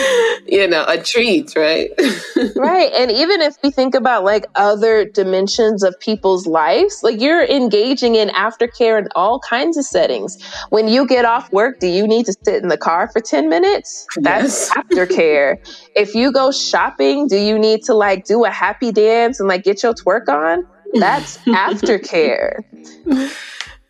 you 0.47 0.67
know, 0.67 0.83
a 0.87 1.01
treat, 1.01 1.55
right? 1.55 1.89
right. 2.55 2.91
And 2.93 3.11
even 3.11 3.41
if 3.41 3.55
we 3.63 3.71
think 3.71 3.95
about 3.95 4.23
like 4.23 4.45
other 4.55 5.05
dimensions 5.05 5.83
of 5.83 5.99
people's 5.99 6.47
lives, 6.47 7.01
like 7.03 7.21
you're 7.21 7.43
engaging 7.43 8.15
in 8.15 8.29
aftercare 8.29 8.99
in 8.99 9.07
all 9.15 9.39
kinds 9.39 9.77
of 9.77 9.85
settings. 9.85 10.41
When 10.69 10.87
you 10.87 11.05
get 11.05 11.25
off 11.25 11.51
work, 11.51 11.79
do 11.79 11.87
you 11.87 12.07
need 12.07 12.25
to 12.25 12.33
sit 12.43 12.63
in 12.63 12.69
the 12.69 12.77
car 12.77 13.09
for 13.11 13.19
10 13.19 13.49
minutes? 13.49 14.07
That's 14.17 14.69
yes. 14.69 14.71
aftercare. 14.77 15.57
if 15.95 16.15
you 16.15 16.31
go 16.31 16.51
shopping, 16.51 17.27
do 17.27 17.37
you 17.37 17.59
need 17.59 17.83
to 17.83 17.93
like 17.93 18.25
do 18.25 18.43
a 18.45 18.49
happy 18.49 18.91
dance 18.91 19.39
and 19.39 19.47
like 19.47 19.63
get 19.63 19.83
your 19.83 19.93
twerk 19.93 20.27
on? 20.29 20.65
That's 20.93 21.37
aftercare. 21.39 22.63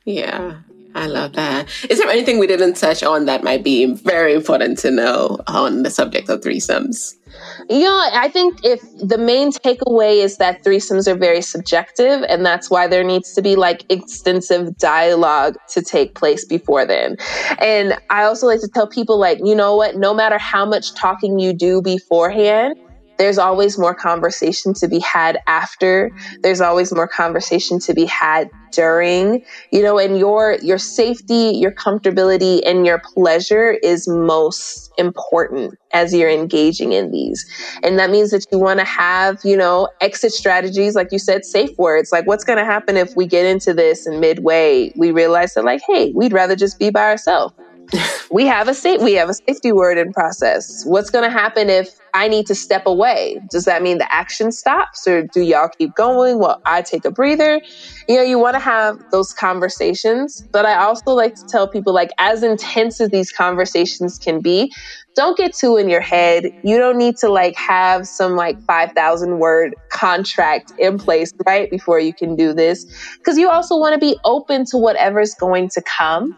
Yeah. 0.06 0.58
I 0.96 1.08
love 1.08 1.34
that. 1.34 1.68
Is 1.90 2.00
there 2.00 2.10
anything 2.10 2.40
we 2.40 2.48
didn't 2.48 2.78
touch 2.78 3.04
on 3.04 3.26
that 3.26 3.44
might 3.44 3.66
be 3.66 3.86
very 3.86 4.34
important 4.34 4.80
to 4.80 4.92
know 4.92 5.40
on 5.46 5.84
the 5.84 5.90
subject 5.90 6.30
of 6.30 6.40
threesomes? 6.40 7.16
Yeah, 7.70 8.10
I 8.14 8.30
think 8.32 8.62
if 8.64 8.82
the 8.98 9.18
main 9.18 9.52
takeaway 9.52 10.24
is 10.24 10.38
that 10.38 10.64
threesomes 10.64 11.06
are 11.06 11.16
very 11.16 11.42
subjective, 11.42 12.24
and 12.30 12.46
that's 12.46 12.70
why 12.70 12.88
there 12.88 13.04
needs 13.04 13.34
to 13.34 13.42
be 13.42 13.58
like 13.58 13.84
extensive 13.92 14.78
dialogue 14.78 15.58
to 15.70 15.82
take 15.82 16.16
place 16.16 16.46
before 16.46 16.86
then. 16.86 17.18
And 17.60 18.00
I 18.10 18.24
also 18.24 18.48
like 18.48 18.62
to 18.62 18.70
tell 18.70 18.88
people, 18.88 19.20
like, 19.20 19.40
you 19.44 19.54
know 19.54 19.76
what, 19.76 19.98
no 19.98 20.14
matter 20.14 20.38
how 20.38 20.66
much 20.66 20.94
talking 20.94 21.40
you 21.40 21.52
do 21.52 21.82
beforehand, 21.82 22.78
there's 23.18 23.38
always 23.38 23.78
more 23.78 23.96
conversation 23.96 24.74
to 24.76 24.88
be 24.88 25.00
had 25.00 25.40
after. 25.48 26.12
There's 26.42 26.62
always 26.62 26.94
more 26.94 27.08
conversation 27.08 27.80
to 27.80 27.94
be 27.94 28.06
had 28.06 28.50
during, 28.72 29.44
you 29.72 29.82
know, 29.82 29.98
and 29.98 30.18
your, 30.20 30.58
your 30.62 30.78
safety, 30.78 31.54
your 31.56 31.72
comfortability 31.72 32.62
and 32.66 32.86
your 32.86 33.02
pleasure 33.14 33.72
is 33.72 34.08
most 34.08 34.92
important 34.98 35.76
as 35.94 36.14
you're 36.14 36.30
engaging 36.30 36.92
in 36.92 37.10
these. 37.12 37.46
And 37.84 37.98
that 38.00 38.10
means 38.10 38.32
that 38.32 38.46
you 38.52 38.60
want 38.60 38.80
to 38.80 38.86
have, 38.86 39.40
you 39.46 39.56
know, 39.56 39.88
exit 40.02 40.34
strategies, 40.34 40.94
like 40.94 41.12
you 41.12 41.20
said, 41.20 41.46
safe 41.46 41.78
words. 41.78 42.12
Like 42.12 42.28
what's 42.28 42.44
going 42.44 42.60
to 42.60 42.66
happen 42.66 42.98
if 42.98 43.16
we 43.16 43.28
get 43.28 43.46
into 43.46 43.74
this 43.74 44.06
and 44.06 44.20
midway 44.20 44.92
we 44.98 45.12
realize 45.12 45.54
that 45.54 45.64
like, 45.64 45.82
hey, 45.88 46.12
we'd 46.16 46.34
rather 46.34 46.56
just 46.56 46.80
be 46.80 46.90
by 46.90 47.04
ourselves 47.04 47.54
we 48.32 48.46
have 48.46 48.68
a 48.68 48.74
safe 48.74 49.02
we 49.02 49.14
have 49.14 49.30
a 49.30 49.34
safety 49.48 49.72
word 49.72 49.98
in 49.98 50.12
process. 50.14 50.84
What's 50.86 51.10
going 51.10 51.24
to 51.24 51.30
happen 51.30 51.70
if 51.70 51.90
I 52.14 52.28
need 52.28 52.46
to 52.48 52.56
step 52.56 52.84
away? 52.86 53.40
Does 53.52 53.66
that 53.66 53.82
mean 53.82 53.98
the 53.98 54.12
action 54.14 54.52
stops 54.52 55.08
or 55.08 55.24
do 55.24 55.42
y'all 55.42 55.70
keep 55.78 55.94
going 55.96 56.40
while 56.40 56.60
I 56.66 56.82
take 56.82 57.06
a 57.06 57.12
breather? 57.12 57.62
You 58.08 58.18
know, 58.18 58.24
you 58.24 58.40
want 58.40 58.56
to 58.56 58.60
have 58.60 58.98
those 59.12 59.34
conversations, 59.34 60.42
but 60.52 60.66
I 60.66 60.76
also 60.76 61.12
like 61.12 61.36
to 61.36 61.46
tell 61.50 61.68
people 61.68 61.94
like 61.94 62.10
as 62.18 62.44
intense 62.44 63.02
as 63.02 63.10
these 63.10 63.32
conversations 63.32 64.18
can 64.18 64.42
be, 64.42 64.72
don't 65.16 65.38
get 65.38 65.54
too 65.56 65.78
in 65.78 65.90
your 65.90 66.02
head. 66.02 66.46
You 66.64 66.78
don't 66.78 66.98
need 66.98 67.16
to 67.18 67.30
like 67.30 67.56
have 67.56 68.06
some 68.06 68.36
like 68.36 68.58
5,000 68.68 69.40
word 69.40 69.76
contract 69.92 70.72
in 70.78 70.98
place 70.98 71.32
right 71.46 71.70
before 71.70 72.00
you 72.00 72.14
can 72.14 72.36
do 72.36 72.54
this 72.54 72.86
because 73.24 73.38
you 73.38 73.50
also 73.50 73.78
want 73.78 73.94
to 73.94 74.00
be 74.00 74.18
open 74.26 74.66
to 74.72 74.78
whatever's 74.78 75.34
going 75.36 75.70
to 75.74 75.82
come 75.82 76.36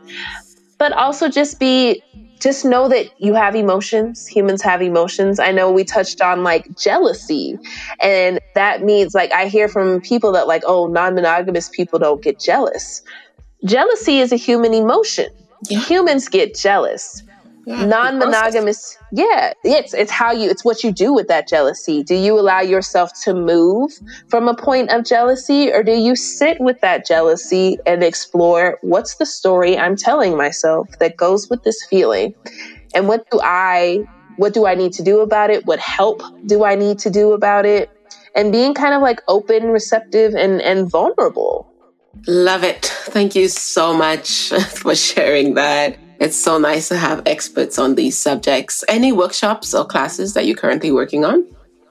but 0.77 0.91
also 0.93 1.29
just 1.29 1.59
be 1.59 2.01
just 2.39 2.65
know 2.65 2.87
that 2.87 3.07
you 3.19 3.33
have 3.33 3.55
emotions. 3.55 4.27
Humans 4.27 4.61
have 4.61 4.81
emotions. 4.81 5.39
I 5.39 5.51
know 5.51 5.71
we 5.71 5.83
touched 5.83 6.21
on 6.21 6.43
like 6.43 6.67
jealousy, 6.77 7.57
and 7.99 8.39
that 8.53 8.83
means 8.83 9.15
like 9.15 9.31
I 9.31 9.47
hear 9.47 9.67
from 9.67 10.01
people 10.01 10.31
that 10.33 10.47
like, 10.47 10.63
oh, 10.65 10.87
non 10.87 11.15
monogamous 11.15 11.69
people 11.69 11.99
don't 11.99 12.21
get 12.21 12.39
jealous. 12.39 13.01
Jealousy 13.65 14.19
is 14.19 14.31
a 14.31 14.35
human 14.35 14.73
emotion. 14.73 15.29
Yeah. 15.67 15.79
Humans 15.79 16.29
get 16.29 16.55
jealous 16.55 17.23
non-monogamous. 17.67 18.97
yeah 19.11 19.51
it's 19.65 19.93
it's 19.93 20.09
how 20.09 20.31
you 20.31 20.49
it's 20.49 20.63
what 20.63 20.83
you 20.83 20.91
do 20.91 21.13
with 21.13 21.27
that 21.27 21.47
jealousy. 21.49 22.01
Do 22.01 22.15
you 22.15 22.39
allow 22.39 22.61
yourself 22.61 23.11
to 23.23 23.33
move 23.33 23.91
from 24.29 24.47
a 24.47 24.55
point 24.55 24.89
of 24.89 25.03
jealousy 25.03 25.71
or 25.71 25.83
do 25.83 25.91
you 25.91 26.15
sit 26.15 26.61
with 26.61 26.79
that 26.79 27.05
jealousy 27.05 27.77
and 27.85 28.03
explore 28.03 28.79
what's 28.81 29.15
the 29.15 29.25
story 29.25 29.77
i'm 29.77 29.97
telling 29.97 30.37
myself 30.37 30.87
that 30.99 31.17
goes 31.17 31.49
with 31.49 31.63
this 31.63 31.85
feeling? 31.89 32.33
And 32.95 33.09
what 33.09 33.29
do 33.29 33.39
i 33.43 34.05
what 34.37 34.53
do 34.53 34.65
i 34.65 34.73
need 34.73 34.93
to 34.93 35.03
do 35.03 35.19
about 35.19 35.49
it? 35.49 35.65
What 35.65 35.79
help 35.79 36.23
do 36.45 36.63
i 36.63 36.75
need 36.75 36.99
to 36.99 37.09
do 37.09 37.33
about 37.33 37.65
it? 37.65 37.89
And 38.33 38.51
being 38.53 38.75
kind 38.75 38.93
of 38.93 39.01
like 39.01 39.21
open 39.27 39.67
receptive 39.67 40.35
and 40.35 40.61
and 40.61 40.89
vulnerable. 40.89 41.69
Love 42.27 42.63
it. 42.63 42.85
Thank 42.85 43.35
you 43.35 43.49
so 43.49 43.93
much 43.93 44.49
for 44.69 44.95
sharing 44.95 45.55
that 45.55 45.97
it's 46.19 46.35
so 46.35 46.57
nice 46.57 46.87
to 46.89 46.97
have 46.97 47.23
experts 47.25 47.77
on 47.77 47.95
these 47.95 48.17
subjects. 48.17 48.83
Any 48.87 49.11
workshops 49.11 49.73
or 49.73 49.85
classes 49.85 50.33
that 50.33 50.45
you're 50.45 50.57
currently 50.57 50.91
working 50.91 51.25
on? 51.25 51.45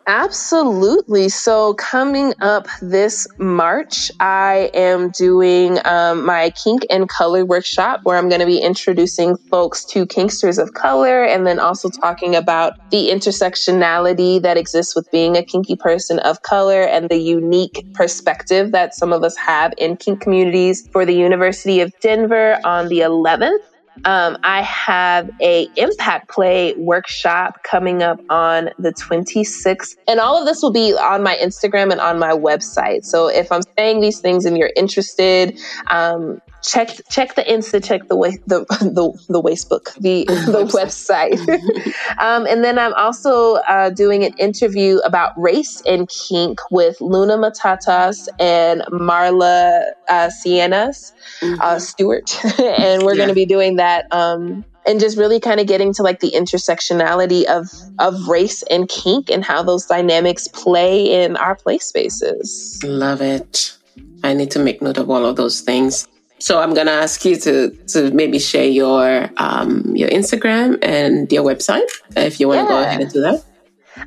Absolutely. 0.08 1.28
So, 1.28 1.74
coming 1.74 2.32
up 2.40 2.68
this 2.80 3.26
March, 3.38 4.12
I 4.20 4.70
am 4.72 5.10
doing 5.10 5.78
um, 5.84 6.24
my 6.24 6.50
Kink 6.50 6.86
and 6.90 7.08
Color 7.08 7.44
workshop 7.44 8.00
where 8.04 8.16
I'm 8.16 8.28
going 8.28 8.40
to 8.40 8.46
be 8.46 8.58
introducing 8.58 9.36
folks 9.36 9.84
to 9.86 10.06
kinksters 10.06 10.62
of 10.62 10.74
color 10.74 11.24
and 11.24 11.44
then 11.44 11.58
also 11.58 11.90
talking 11.90 12.36
about 12.36 12.74
the 12.90 13.10
intersectionality 13.10 14.40
that 14.42 14.56
exists 14.56 14.94
with 14.94 15.10
being 15.10 15.36
a 15.36 15.42
kinky 15.42 15.74
person 15.74 16.20
of 16.20 16.42
color 16.42 16.82
and 16.82 17.08
the 17.08 17.18
unique 17.18 17.84
perspective 17.92 18.70
that 18.70 18.94
some 18.94 19.12
of 19.12 19.24
us 19.24 19.36
have 19.36 19.74
in 19.76 19.96
kink 19.96 20.20
communities 20.20 20.88
for 20.92 21.04
the 21.04 21.14
University 21.14 21.80
of 21.80 21.92
Denver 22.00 22.60
on 22.64 22.86
the 22.86 23.00
11th. 23.00 23.58
Um, 24.04 24.36
I 24.42 24.62
have 24.62 25.30
a 25.40 25.68
impact 25.76 26.28
play 26.28 26.74
workshop 26.76 27.62
coming 27.62 28.02
up 28.02 28.20
on 28.30 28.70
the 28.78 28.92
26th, 28.92 29.96
and 30.06 30.20
all 30.20 30.38
of 30.38 30.46
this 30.46 30.62
will 30.62 30.72
be 30.72 30.92
on 30.92 31.22
my 31.22 31.36
Instagram 31.36 31.90
and 31.90 32.00
on 32.00 32.18
my 32.18 32.32
website. 32.32 33.04
So 33.04 33.28
if 33.28 33.50
I'm 33.50 33.62
saying 33.78 34.00
these 34.00 34.20
things 34.20 34.44
and 34.44 34.56
you're 34.56 34.72
interested, 34.76 35.58
um, 35.90 36.38
check 36.66 36.90
check 37.08 37.34
the 37.36 37.42
Insta, 37.42 37.82
check 37.82 38.08
the 38.08 38.16
way 38.16 38.38
the 38.46 38.64
the 38.80 39.18
the 39.28 39.42
Facebook, 39.42 39.94
the 40.00 40.24
the 40.24 40.64
website, 40.74 41.38
um, 42.18 42.46
and 42.46 42.62
then 42.64 42.78
I'm 42.78 42.92
also 42.94 43.54
uh, 43.54 43.90
doing 43.90 44.24
an 44.24 44.34
interview 44.38 44.98
about 44.98 45.32
race 45.40 45.82
and 45.86 46.08
kink 46.08 46.58
with 46.70 47.00
Luna 47.00 47.36
Matatas 47.38 48.28
and 48.38 48.82
Marla 48.90 49.92
uh, 50.08 50.28
Sienas 50.28 51.12
uh, 51.42 51.46
mm-hmm. 51.46 51.60
uh, 51.60 51.78
Stewart, 51.78 52.44
and 52.58 53.02
we're 53.02 53.12
yeah. 53.12 53.16
going 53.16 53.28
to 53.28 53.34
be 53.34 53.46
doing 53.46 53.76
that. 53.76 54.12
Um, 54.12 54.64
and 54.88 55.00
just 55.00 55.18
really 55.18 55.40
kind 55.40 55.58
of 55.58 55.66
getting 55.66 55.92
to 55.94 56.04
like 56.04 56.20
the 56.20 56.30
intersectionality 56.30 57.44
of 57.46 57.66
of 57.98 58.28
race 58.28 58.62
and 58.70 58.88
kink 58.88 59.30
and 59.30 59.44
how 59.44 59.60
those 59.60 59.84
dynamics 59.86 60.46
play 60.46 61.24
in 61.24 61.36
our 61.36 61.56
play 61.56 61.78
spaces. 61.78 62.80
Love 62.84 63.20
it. 63.20 63.76
I 64.22 64.32
need 64.32 64.52
to 64.52 64.60
make 64.60 64.80
note 64.80 64.98
of 64.98 65.10
all 65.10 65.26
of 65.26 65.34
those 65.34 65.60
things. 65.60 66.06
So 66.38 66.60
I'm 66.60 66.74
gonna 66.74 66.90
ask 66.90 67.24
you 67.24 67.36
to 67.36 67.70
to 67.88 68.10
maybe 68.10 68.38
share 68.38 68.66
your 68.66 69.30
um, 69.36 69.94
your 69.96 70.08
Instagram 70.10 70.78
and 70.82 71.30
your 71.32 71.44
website 71.44 71.88
if 72.16 72.40
you 72.40 72.48
want 72.48 72.68
to 72.68 72.74
yeah. 72.74 72.80
go 72.80 72.86
ahead 72.86 73.00
and 73.00 73.12
do 73.12 73.20
that. 73.22 73.44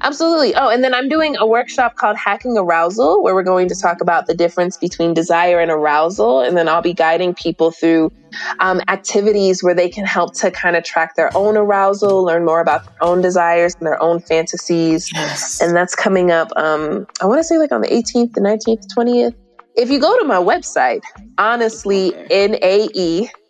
Absolutely. 0.02 0.56
Oh, 0.56 0.70
and 0.70 0.84
then 0.84 0.94
I'm 0.94 1.10
doing 1.10 1.36
a 1.38 1.48
workshop 1.48 1.96
called 1.96 2.16
Hacking 2.16 2.58
Arousal, 2.58 3.24
where 3.24 3.34
we're 3.34 3.44
going 3.44 3.68
to 3.70 3.76
talk 3.76 4.02
about 4.02 4.28
the 4.28 4.36
difference 4.36 4.78
between 4.78 5.14
desire 5.14 5.60
and 5.60 5.72
arousal. 5.72 6.42
And 6.42 6.56
then 6.56 6.70
I'll 6.70 6.82
be 6.82 6.94
guiding 6.94 7.34
people 7.34 7.72
through 7.72 8.12
um, 8.60 8.82
activities 8.88 9.64
where 9.64 9.74
they 9.74 9.90
can 9.90 10.06
help 10.06 10.36
to 10.36 10.52
kind 10.52 10.76
of 10.76 10.84
track 10.84 11.16
their 11.16 11.36
own 11.36 11.58
arousal, 11.58 12.24
learn 12.24 12.46
more 12.46 12.62
about 12.62 12.86
their 12.86 13.04
own 13.04 13.22
desires 13.22 13.76
and 13.76 13.88
their 13.88 14.02
own 14.02 14.20
fantasies. 14.20 15.12
Yes. 15.12 15.60
And 15.62 15.76
that's 15.76 15.96
coming 15.96 16.32
up, 16.32 16.50
um, 16.56 17.08
I 17.22 17.26
want 17.26 17.40
to 17.40 17.44
say 17.44 17.58
like 17.58 17.72
on 17.72 17.82
the 17.82 17.90
18th, 17.90 18.34
the 18.34 18.42
19th, 18.42 18.86
20th. 18.96 19.36
If 19.76 19.90
you 19.90 20.00
go 20.00 20.18
to 20.20 20.26
my 20.26 20.38
website, 20.38 21.02
honestly, 21.38 22.14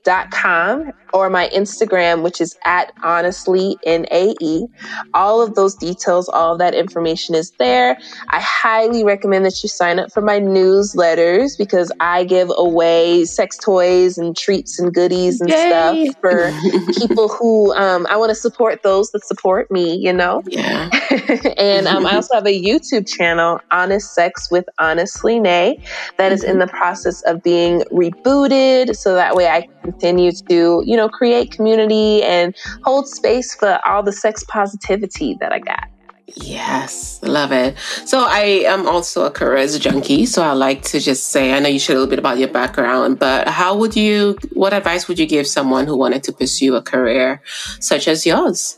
NAE.com 0.05 0.91
or 1.13 1.29
my 1.29 1.49
Instagram, 1.49 2.21
which 2.21 2.39
is 2.39 2.55
at 2.65 2.91
honestly 3.03 3.77
NAE. 3.85 4.67
All 5.13 5.41
of 5.41 5.55
those 5.55 5.75
details, 5.75 6.29
all 6.29 6.53
of 6.53 6.59
that 6.59 6.75
information 6.75 7.35
is 7.35 7.51
there. 7.57 7.97
I 8.29 8.39
highly 8.39 9.03
recommend 9.03 9.45
that 9.45 9.61
you 9.63 9.69
sign 9.69 9.99
up 9.99 10.11
for 10.11 10.21
my 10.21 10.39
newsletters 10.39 11.57
because 11.57 11.91
I 11.99 12.23
give 12.25 12.49
away 12.55 13.25
sex 13.25 13.57
toys 13.57 14.17
and 14.17 14.37
treats 14.37 14.79
and 14.79 14.93
goodies 14.93 15.41
and 15.41 15.49
Yay. 15.49 16.11
stuff 16.11 16.21
for 16.21 16.51
people 16.99 17.27
who 17.27 17.73
um, 17.73 18.05
I 18.09 18.17
want 18.17 18.29
to 18.29 18.35
support 18.35 18.83
those 18.83 19.09
that 19.11 19.25
support 19.25 19.71
me, 19.71 19.95
you 19.95 20.13
know? 20.13 20.43
Yeah. 20.45 20.89
and 21.57 21.87
um, 21.87 22.05
I 22.05 22.15
also 22.15 22.35
have 22.35 22.45
a 22.45 22.63
YouTube 22.63 23.07
channel, 23.07 23.59
Honest 23.71 24.13
Sex 24.13 24.49
with 24.51 24.65
Honestly 24.77 25.39
Nae, 25.39 25.77
that 26.17 26.31
is 26.31 26.43
in 26.43 26.59
the 26.59 26.67
process 26.67 27.21
of 27.23 27.41
being 27.41 27.81
rebooted 27.91 28.95
so 28.95 29.15
that 29.15 29.35
way 29.35 29.47
I 29.47 29.67
continue 29.99 30.31
to, 30.31 30.81
you 30.85 30.95
know, 30.95 31.09
create 31.09 31.51
community 31.51 32.23
and 32.23 32.55
hold 32.83 33.07
space 33.07 33.53
for 33.53 33.79
all 33.85 34.01
the 34.01 34.13
sex 34.13 34.43
positivity 34.47 35.35
that 35.39 35.51
I 35.51 35.59
got. 35.59 35.87
Yes, 36.35 37.19
love 37.23 37.51
it. 37.51 37.75
So 38.05 38.23
I 38.23 38.63
am 38.67 38.87
also 38.87 39.25
a 39.25 39.31
careers 39.31 39.77
junkie. 39.79 40.25
So 40.27 40.43
I 40.43 40.53
like 40.53 40.83
to 40.83 40.99
just 40.99 41.29
say, 41.29 41.53
I 41.53 41.59
know 41.59 41.69
you 41.69 41.79
shared 41.79 41.97
a 41.97 41.99
little 41.99 42.09
bit 42.09 42.19
about 42.19 42.37
your 42.37 42.49
background, 42.49 43.17
but 43.17 43.47
how 43.47 43.75
would 43.75 43.95
you, 43.95 44.37
what 44.53 44.71
advice 44.71 45.07
would 45.07 45.17
you 45.17 45.25
give 45.25 45.47
someone 45.47 45.87
who 45.87 45.97
wanted 45.97 46.23
to 46.23 46.31
pursue 46.31 46.75
a 46.75 46.81
career 46.81 47.41
such 47.79 48.07
as 48.07 48.25
yours? 48.25 48.77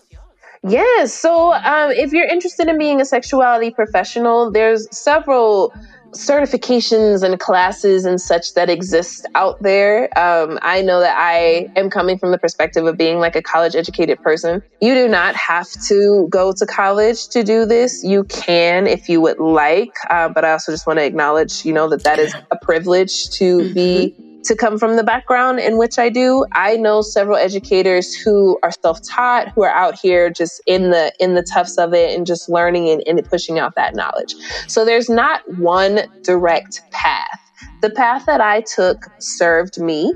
Yes. 0.63 1.13
So 1.13 1.53
um, 1.53 1.91
if 1.91 2.13
you're 2.13 2.27
interested 2.27 2.67
in 2.67 2.77
being 2.77 3.01
a 3.01 3.05
sexuality 3.05 3.71
professional, 3.71 4.51
there's 4.51 4.87
several 4.95 5.73
certifications 6.11 7.23
and 7.23 7.39
classes 7.39 8.05
and 8.05 8.19
such 8.19 8.53
that 8.53 8.69
exist 8.69 9.25
out 9.35 9.61
there. 9.61 10.03
Um, 10.17 10.59
I 10.61 10.81
know 10.81 10.99
that 10.99 11.15
I 11.17 11.71
am 11.75 11.89
coming 11.89 12.17
from 12.17 12.31
the 12.31 12.37
perspective 12.37 12.85
of 12.85 12.97
being 12.97 13.19
like 13.19 13.35
a 13.35 13.41
college 13.41 13.75
educated 13.75 14.21
person. 14.21 14.61
You 14.81 14.93
do 14.93 15.07
not 15.07 15.35
have 15.35 15.69
to 15.87 16.27
go 16.29 16.51
to 16.53 16.65
college 16.65 17.27
to 17.29 17.43
do 17.43 17.65
this. 17.65 18.03
You 18.03 18.23
can 18.25 18.87
if 18.87 19.09
you 19.09 19.21
would 19.21 19.39
like, 19.39 19.95
uh, 20.09 20.29
but 20.29 20.45
I 20.45 20.51
also 20.51 20.71
just 20.71 20.85
want 20.85 20.99
to 20.99 21.05
acknowledge, 21.05 21.65
you 21.65 21.73
know, 21.73 21.89
that 21.89 22.03
that 22.03 22.19
is 22.19 22.33
a 22.51 22.57
privilege 22.57 23.29
to 23.31 23.59
mm-hmm. 23.59 23.73
be 23.73 24.15
to 24.43 24.55
come 24.55 24.77
from 24.77 24.95
the 24.95 25.03
background 25.03 25.59
in 25.59 25.77
which 25.77 25.99
I 25.99 26.09
do. 26.09 26.45
I 26.51 26.77
know 26.77 27.01
several 27.01 27.37
educators 27.37 28.13
who 28.13 28.57
are 28.63 28.71
self-taught, 28.83 29.49
who 29.55 29.63
are 29.63 29.69
out 29.69 29.97
here 29.99 30.29
just 30.29 30.61
in 30.65 30.91
the 30.91 31.13
in 31.19 31.35
the 31.35 31.43
tufts 31.43 31.77
of 31.77 31.93
it 31.93 32.15
and 32.15 32.25
just 32.25 32.49
learning 32.49 32.89
and, 32.89 33.03
and 33.05 33.23
pushing 33.29 33.59
out 33.59 33.75
that 33.75 33.95
knowledge. 33.95 34.35
So 34.67 34.85
there's 34.85 35.09
not 35.09 35.41
one 35.57 36.01
direct 36.23 36.81
path. 36.91 37.39
The 37.81 37.89
path 37.91 38.25
that 38.25 38.41
I 38.41 38.61
took 38.61 38.97
served 39.19 39.79
me. 39.79 40.13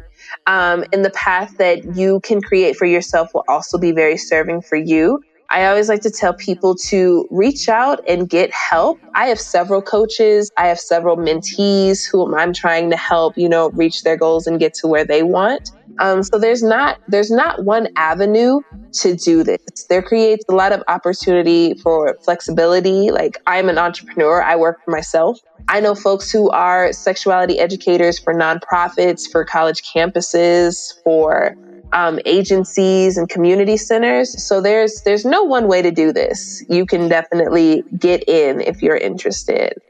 Um, 0.47 0.84
and 0.91 1.05
the 1.05 1.11
path 1.11 1.57
that 1.57 1.95
you 1.95 2.19
can 2.21 2.41
create 2.41 2.76
for 2.76 2.86
yourself 2.86 3.30
will 3.34 3.45
also 3.47 3.78
be 3.78 3.91
very 3.91 4.17
serving 4.17 4.61
for 4.61 4.76
you. 4.76 5.21
I 5.50 5.66
always 5.66 5.89
like 5.89 6.02
to 6.02 6.10
tell 6.10 6.34
people 6.34 6.76
to 6.89 7.28
reach 7.30 7.70
out 7.70 8.02
and 8.08 8.30
get 8.30 8.52
help. 8.52 9.00
I 9.14 9.28
have 9.28 9.39
several 9.39 9.82
coaches. 9.82 10.52
I 10.58 10.68
have 10.68 10.80
several 10.80 11.18
mentees 11.18 12.04
whom 12.10 12.34
I'm 12.34 12.54
trying 12.54 12.89
to 12.89 12.98
help, 12.98 13.38
you 13.38 13.48
know, 13.48 13.70
reach 13.72 14.04
their 14.04 14.18
goals 14.18 14.48
and 14.48 14.60
get 14.60 14.74
to 14.76 14.88
where 14.88 15.06
they 15.06 15.24
want. 15.24 15.72
Um, 16.00 16.24
so 16.24 16.38
there's 16.38 16.64
not 16.64 17.00
there's 17.08 17.32
not 17.32 17.64
one 17.64 17.88
avenue 17.96 18.60
to 18.93 19.16
do 19.16 19.43
this. 19.43 19.60
There 19.89 20.02
creates 20.02 20.43
a 20.50 20.54
lot 20.54 20.72
of 20.72 20.84
opportunity 20.88 21.76
for 21.76 22.18
flexibility. 22.24 23.12
Like 23.12 23.38
I'm 23.48 23.70
an 23.70 23.78
entrepreneur. 23.78 24.41
I 24.41 24.56
work 24.56 24.80
for 24.84 24.91
myself. 24.91 25.39
I 25.68 25.80
know 25.80 25.96
folks 25.96 26.32
who 26.32 26.50
are 26.52 26.93
sexuality 26.93 27.60
educators 27.60 28.20
for 28.20 28.34
nonprofits, 28.34 29.30
for 29.30 29.43
college 29.46 29.82
campuses, 29.84 30.93
for 31.04 31.56
um, 31.94 32.20
agencies 32.26 33.18
and 33.18 33.30
community 33.30 33.78
centers. 33.78 34.44
So 34.44 34.62
there's 34.62 35.02
there's 35.02 35.26
no 35.26 35.44
one 35.44 35.68
way 35.68 35.82
to 35.82 35.92
do 35.92 36.12
this. 36.12 36.64
You 36.70 36.86
can 36.86 37.08
definitely 37.10 37.84
get 37.98 38.28
in 38.28 38.62
if 38.62 38.82
you're 38.82 38.98
interested. 38.98 39.82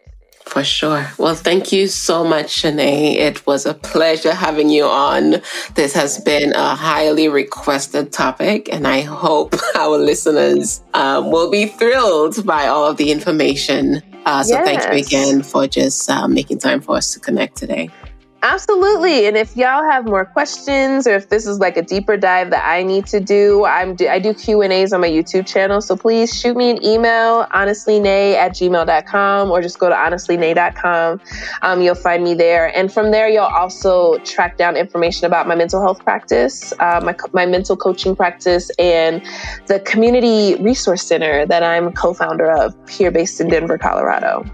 For 0.46 0.64
sure. 0.64 1.12
Well, 1.18 1.34
thank 1.34 1.72
you 1.72 1.88
so 1.88 2.24
much, 2.24 2.62
Shanae. 2.62 3.16
It 3.16 3.46
was 3.48 3.66
a 3.66 3.74
pleasure 3.74 4.34
having 4.34 4.70
you 4.70 4.86
on. 4.86 5.42
This 5.74 5.94
has 5.94 6.20
been 6.20 6.54
a 6.54 6.76
highly 6.76 7.28
requested 7.28 8.14
topic, 8.14 8.72
and 8.72 8.88
I 8.88 9.02
hope 9.02 9.56
our 9.76 9.98
listeners 9.98 10.82
um, 10.94 11.32
will 11.32 11.50
be 11.50 11.66
thrilled 11.66 12.46
by 12.46 12.68
all 12.68 12.86
of 12.86 12.98
the 12.98 13.12
information. 13.12 14.04
Uh, 14.26 14.44
so, 14.44 14.54
yes. 14.54 14.66
thank 14.66 14.94
you 14.94 15.06
again 15.06 15.42
for 15.42 15.68
just 15.68 16.10
uh, 16.10 16.28
making 16.28 16.60
time 16.60 16.80
for 16.80 16.96
us 16.96 17.12
to 17.14 17.20
connect 17.20 17.58
today. 17.58 17.90
Absolutely. 18.44 19.26
And 19.26 19.36
if 19.36 19.58
y'all 19.58 19.84
have 19.84 20.06
more 20.06 20.24
questions 20.24 21.08
or 21.08 21.16
if 21.16 21.30
this 21.30 21.48
is 21.48 21.60
like 21.60 21.78
a 21.78 21.82
deeper 21.82 22.16
dive 22.16 22.52
that 22.52 22.64
I 22.64 22.84
need 22.84 23.08
to 23.08 23.20
do, 23.20 23.66
I'm 23.66 23.98
I 24.08 24.20
do 24.20 24.36
Q&As 24.36 24.94
on 24.94 25.02
my 25.02 25.10
YouTube 25.10 25.48
channel. 25.48 25.82
So 25.82 25.96
please 25.96 26.40
shoot 26.40 26.56
me 26.56 26.70
an 26.70 26.84
email, 26.86 27.46
honestlynae 27.48 28.36
at 28.36 28.52
gmail.com 28.52 29.50
or 29.50 29.62
just 29.62 29.80
go 29.80 29.90
to 29.90 29.96
honestlynae.com. 29.96 31.22
Um, 31.64 31.82
you'll 31.82 31.96
find 31.96 32.24
me 32.24 32.36
there. 32.36 32.76
And 32.78 32.94
from 32.94 33.10
there, 33.10 33.28
you'll 33.28 33.46
also 33.46 34.20
track 34.20 34.58
down 34.58 34.78
information 34.78 35.26
about 35.26 35.48
my 35.48 35.56
mental 35.56 35.82
health 35.82 36.04
practice, 36.04 36.72
uh, 36.80 37.02
my, 37.04 37.16
my 37.34 37.48
mental 37.48 37.76
coaching 37.76 38.16
practice, 38.16 38.70
and 38.78 39.24
the 39.66 39.80
community 39.80 40.56
resource 40.62 41.02
center 41.02 41.48
that 41.48 41.64
I'm 41.64 41.92
co-founder 41.94 42.52
of 42.52 42.76
here 42.90 43.10
based 43.10 43.42
in 43.42 43.50
Denver, 43.50 43.80
Colorado. 43.80 44.46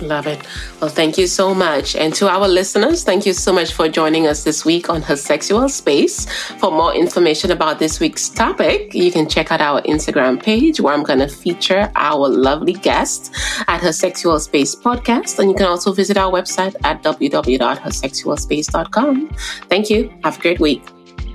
Love 0.00 0.26
it. 0.26 0.40
Well, 0.80 0.90
thank 0.90 1.18
you 1.18 1.26
so 1.26 1.54
much. 1.54 1.94
And 1.96 2.14
to 2.14 2.28
our 2.28 2.48
listeners, 2.48 3.04
thank 3.04 3.26
you 3.26 3.32
so 3.32 3.52
much 3.52 3.72
for 3.72 3.88
joining 3.88 4.26
us 4.26 4.44
this 4.44 4.64
week 4.64 4.88
on 4.88 5.02
Her 5.02 5.16
Sexual 5.16 5.68
Space. 5.68 6.26
For 6.58 6.70
more 6.70 6.94
information 6.94 7.50
about 7.50 7.78
this 7.78 8.00
week's 8.00 8.28
topic, 8.28 8.94
you 8.94 9.12
can 9.12 9.28
check 9.28 9.52
out 9.52 9.60
our 9.60 9.82
Instagram 9.82 10.42
page 10.42 10.80
where 10.80 10.94
I'm 10.94 11.02
going 11.02 11.18
to 11.18 11.28
feature 11.28 11.90
our 11.94 12.28
lovely 12.28 12.74
guest 12.74 13.34
at 13.68 13.80
Her 13.80 13.92
Sexual 13.92 14.40
Space 14.40 14.74
podcast. 14.74 15.38
And 15.38 15.50
you 15.50 15.56
can 15.56 15.66
also 15.66 15.92
visit 15.92 16.16
our 16.16 16.32
website 16.32 16.74
at 16.84 17.02
www.hersexualspace.com. 17.02 19.28
Thank 19.68 19.90
you. 19.90 20.10
Have 20.24 20.38
a 20.38 20.40
great 20.40 20.60
week. 20.60 20.86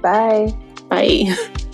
Bye. 0.01 0.55
Bye. 0.89 1.35